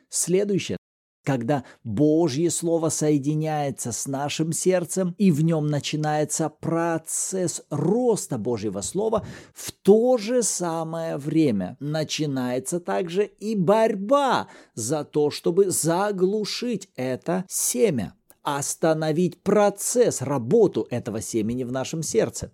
Следующее 0.08 0.78
когда 1.24 1.64
Божье 1.84 2.50
Слово 2.50 2.88
соединяется 2.88 3.92
с 3.92 4.06
нашим 4.06 4.52
сердцем, 4.52 5.14
и 5.18 5.30
в 5.30 5.42
нем 5.42 5.66
начинается 5.68 6.48
процесс 6.48 7.62
роста 7.70 8.38
Божьего 8.38 8.80
Слова, 8.80 9.24
в 9.54 9.72
то 9.72 10.18
же 10.18 10.42
самое 10.42 11.16
время 11.16 11.76
начинается 11.80 12.80
также 12.80 13.24
и 13.24 13.54
борьба 13.54 14.48
за 14.74 15.04
то, 15.04 15.30
чтобы 15.30 15.70
заглушить 15.70 16.88
это 16.96 17.44
семя. 17.48 18.14
остановить 18.44 19.40
процесс, 19.42 20.20
работу 20.20 20.86
этого 20.90 21.20
семени 21.20 21.62
в 21.62 21.70
нашем 21.70 22.02
сердце. 22.02 22.50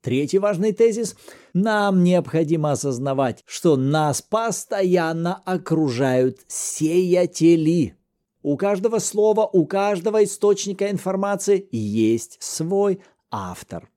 Третий 0.00 0.38
важный 0.38 0.72
тезис. 0.72 1.16
Нам 1.54 2.02
необходимо 2.02 2.72
осознавать, 2.72 3.42
что 3.46 3.76
нас 3.76 4.22
постоянно 4.22 5.42
окружают 5.44 6.38
сеятели. 6.48 7.96
У 8.42 8.56
каждого 8.56 8.98
слова, 8.98 9.48
у 9.52 9.66
каждого 9.66 10.24
источника 10.24 10.90
информации 10.90 11.68
есть 11.70 12.36
свой 12.40 13.00
автор. 13.30 13.88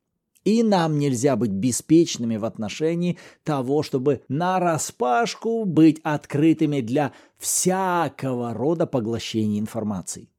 И 0.44 0.62
нам 0.62 1.00
нельзя 1.00 1.36
быть 1.36 1.50
беспечными 1.50 2.38
в 2.38 2.46
отношении 2.46 3.18
того, 3.44 3.82
чтобы 3.82 4.22
на 4.30 4.60
распашку 4.60 5.66
быть 5.66 6.00
открытыми 6.04 6.82
для 6.82 7.14
всякого 7.40 8.54
рода 8.54 8.86
поглощения 8.86 9.60
информации. 9.60 10.30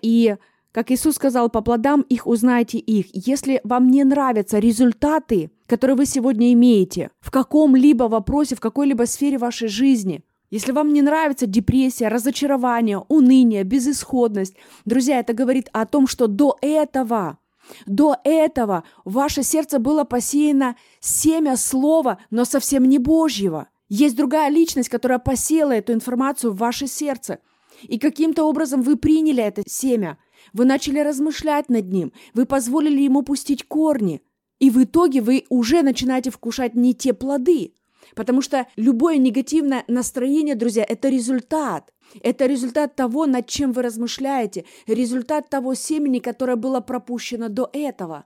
И 0.00 0.36
как 0.72 0.90
Иисус 0.90 1.16
сказал, 1.16 1.50
по 1.50 1.60
плодам 1.60 2.00
их 2.02 2.26
узнаете 2.26 2.78
их. 2.78 3.06
Если 3.12 3.60
вам 3.62 3.90
не 3.90 4.04
нравятся 4.04 4.58
результаты, 4.58 5.50
которые 5.66 5.96
вы 5.96 6.06
сегодня 6.06 6.52
имеете 6.54 7.10
в 7.20 7.30
каком-либо 7.30 8.04
вопросе, 8.04 8.56
в 8.56 8.60
какой-либо 8.60 9.04
сфере 9.04 9.38
вашей 9.38 9.68
жизни, 9.68 10.22
если 10.50 10.72
вам 10.72 10.92
не 10.92 11.00
нравится 11.00 11.46
депрессия, 11.46 12.08
разочарование, 12.08 12.98
уныние, 13.08 13.64
безысходность, 13.64 14.54
друзья, 14.84 15.20
это 15.20 15.32
говорит 15.32 15.68
о 15.72 15.86
том, 15.86 16.06
что 16.06 16.26
до 16.26 16.58
этого 16.60 17.38
до 17.86 18.16
этого 18.24 18.84
ваше 19.04 19.42
сердце 19.42 19.78
было 19.78 20.04
посеяно 20.04 20.76
семя 21.00 21.56
слова, 21.56 22.18
но 22.30 22.44
совсем 22.44 22.84
не 22.84 22.98
Божьего. 22.98 23.68
Есть 23.88 24.16
другая 24.16 24.50
личность, 24.50 24.88
которая 24.88 25.18
посеяла 25.18 25.72
эту 25.72 25.92
информацию 25.92 26.52
в 26.52 26.56
ваше 26.56 26.86
сердце. 26.86 27.38
И 27.82 27.98
каким-то 27.98 28.44
образом 28.44 28.82
вы 28.82 28.96
приняли 28.96 29.42
это 29.42 29.62
семя. 29.66 30.18
Вы 30.52 30.64
начали 30.64 30.98
размышлять 30.98 31.68
над 31.68 31.92
ним. 31.92 32.12
Вы 32.34 32.46
позволили 32.46 33.00
ему 33.02 33.22
пустить 33.22 33.64
корни. 33.64 34.22
И 34.58 34.70
в 34.70 34.82
итоге 34.82 35.20
вы 35.20 35.44
уже 35.48 35.82
начинаете 35.82 36.30
вкушать 36.30 36.74
не 36.74 36.94
те 36.94 37.12
плоды. 37.12 37.74
Потому 38.14 38.42
что 38.42 38.66
любое 38.76 39.16
негативное 39.16 39.84
настроение, 39.88 40.54
друзья, 40.54 40.84
это 40.88 41.08
результат. 41.08 41.92
Это 42.22 42.46
результат 42.46 42.94
того, 42.94 43.26
над 43.26 43.46
чем 43.46 43.72
вы 43.72 43.82
размышляете, 43.82 44.64
результат 44.86 45.48
того 45.48 45.74
семени, 45.74 46.18
которое 46.18 46.56
было 46.56 46.80
пропущено 46.80 47.48
до 47.48 47.70
этого. 47.72 48.24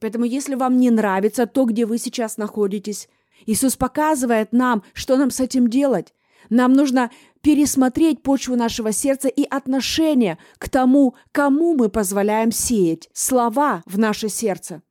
Поэтому 0.00 0.24
если 0.24 0.54
вам 0.54 0.78
не 0.78 0.90
нравится 0.90 1.46
то, 1.46 1.64
где 1.64 1.86
вы 1.86 1.98
сейчас 1.98 2.36
находитесь, 2.36 3.08
Иисус 3.46 3.76
показывает 3.76 4.52
нам, 4.52 4.82
что 4.92 5.16
нам 5.16 5.30
с 5.30 5.40
этим 5.40 5.68
делать. 5.68 6.12
Нам 6.50 6.72
нужно 6.72 7.10
пересмотреть 7.48 8.22
почву 8.22 8.56
нашего 8.56 8.92
сердца 8.92 9.28
и 9.28 9.42
отношение 9.42 10.36
к 10.58 10.68
тому, 10.68 11.14
кому 11.32 11.74
мы 11.74 11.88
позволяем 11.88 12.52
сеять 12.52 13.08
слова 13.14 13.82
в 13.86 13.98
наше 13.98 14.28
сердце. 14.28 14.82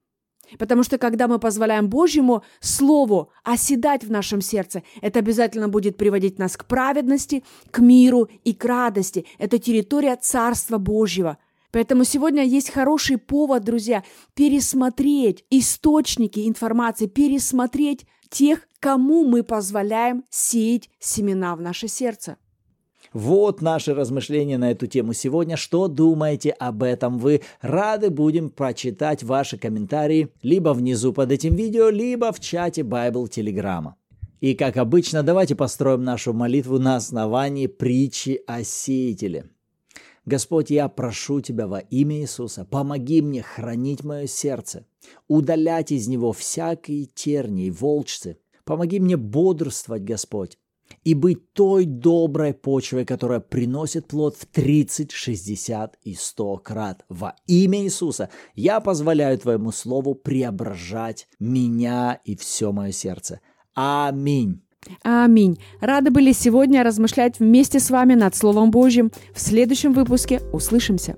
Потому 0.57 0.81
что 0.81 0.97
когда 0.97 1.27
мы 1.27 1.37
позволяем 1.37 1.87
Божьему 1.87 2.43
Слову 2.59 3.29
оседать 3.43 4.03
в 4.03 4.09
нашем 4.09 4.41
сердце, 4.41 4.81
это 5.03 5.19
обязательно 5.19 5.69
будет 5.69 5.97
приводить 5.97 6.39
нас 6.39 6.57
к 6.57 6.65
праведности, 6.65 7.43
к 7.69 7.77
миру 7.77 8.27
и 8.43 8.55
к 8.55 8.65
радости. 8.65 9.27
Это 9.37 9.59
территория 9.59 10.15
Царства 10.15 10.79
Божьего. 10.79 11.37
Поэтому 11.71 12.05
сегодня 12.05 12.43
есть 12.43 12.71
хороший 12.71 13.19
повод, 13.19 13.65
друзья, 13.65 14.03
пересмотреть 14.33 15.45
источники 15.51 16.47
информации, 16.47 17.05
пересмотреть 17.05 18.07
тех, 18.31 18.67
кому 18.79 19.25
мы 19.25 19.43
позволяем 19.43 20.23
сеять 20.31 20.89
семена 20.97 21.55
в 21.55 21.61
наше 21.61 21.87
сердце. 21.87 22.37
Вот 23.13 23.61
наши 23.61 23.93
размышления 23.93 24.57
на 24.57 24.71
эту 24.71 24.87
тему 24.87 25.13
сегодня. 25.13 25.57
Что 25.57 25.87
думаете 25.87 26.51
об 26.51 26.83
этом 26.83 27.17
вы? 27.17 27.41
Рады 27.61 28.09
будем 28.09 28.49
прочитать 28.49 29.23
ваши 29.23 29.57
комментарии 29.57 30.29
либо 30.41 30.69
внизу 30.69 31.13
под 31.13 31.31
этим 31.31 31.55
видео, 31.55 31.89
либо 31.89 32.31
в 32.31 32.39
чате 32.39 32.81
Bible 32.81 33.27
Телеграма. 33.27 33.95
И 34.39 34.53
как 34.53 34.77
обычно, 34.77 35.23
давайте 35.23 35.55
построим 35.55 36.03
нашу 36.03 36.33
молитву 36.33 36.77
на 36.77 36.97
основании 36.97 37.67
притчи 37.67 38.41
о 38.45 38.63
сеятеле. 38.63 39.45
Господь, 40.25 40.69
я 40.69 40.89
прошу 40.89 41.39
Тебя 41.39 41.67
во 41.67 41.79
имя 41.79 42.19
Иисуса, 42.19 42.65
помоги 42.65 43.21
мне 43.21 43.41
хранить 43.41 44.03
мое 44.03 44.27
сердце, 44.27 44.85
удалять 45.29 45.91
из 45.91 46.07
него 46.07 46.33
всякие 46.33 47.05
тернии, 47.05 47.69
волчцы. 47.69 48.37
Помоги 48.65 48.99
мне 48.99 49.15
бодрствовать, 49.15 50.03
Господь, 50.03 50.57
и 51.03 51.13
быть 51.13 51.53
той 51.53 51.85
доброй 51.85 52.53
почвой, 52.53 53.05
которая 53.05 53.39
приносит 53.39 54.07
плод 54.07 54.35
в 54.37 54.45
30, 54.45 55.11
60 55.11 55.97
и 56.03 56.13
100 56.13 56.57
крат. 56.57 57.05
Во 57.09 57.35
имя 57.47 57.83
Иисуса 57.83 58.29
я 58.55 58.79
позволяю 58.79 59.37
Твоему 59.37 59.71
Слову 59.71 60.15
преображать 60.15 61.27
меня 61.39 62.19
и 62.23 62.35
все 62.35 62.71
мое 62.71 62.91
сердце. 62.91 63.41
Аминь. 63.73 64.61
Аминь. 65.03 65.59
Рады 65.81 66.11
были 66.11 66.31
сегодня 66.31 66.83
размышлять 66.83 67.39
вместе 67.39 67.79
с 67.79 67.89
вами 67.89 68.13
над 68.13 68.35
Словом 68.35 68.71
Божьим. 68.71 69.11
В 69.33 69.39
следующем 69.39 69.93
выпуске 69.93 70.41
услышимся. 70.53 71.17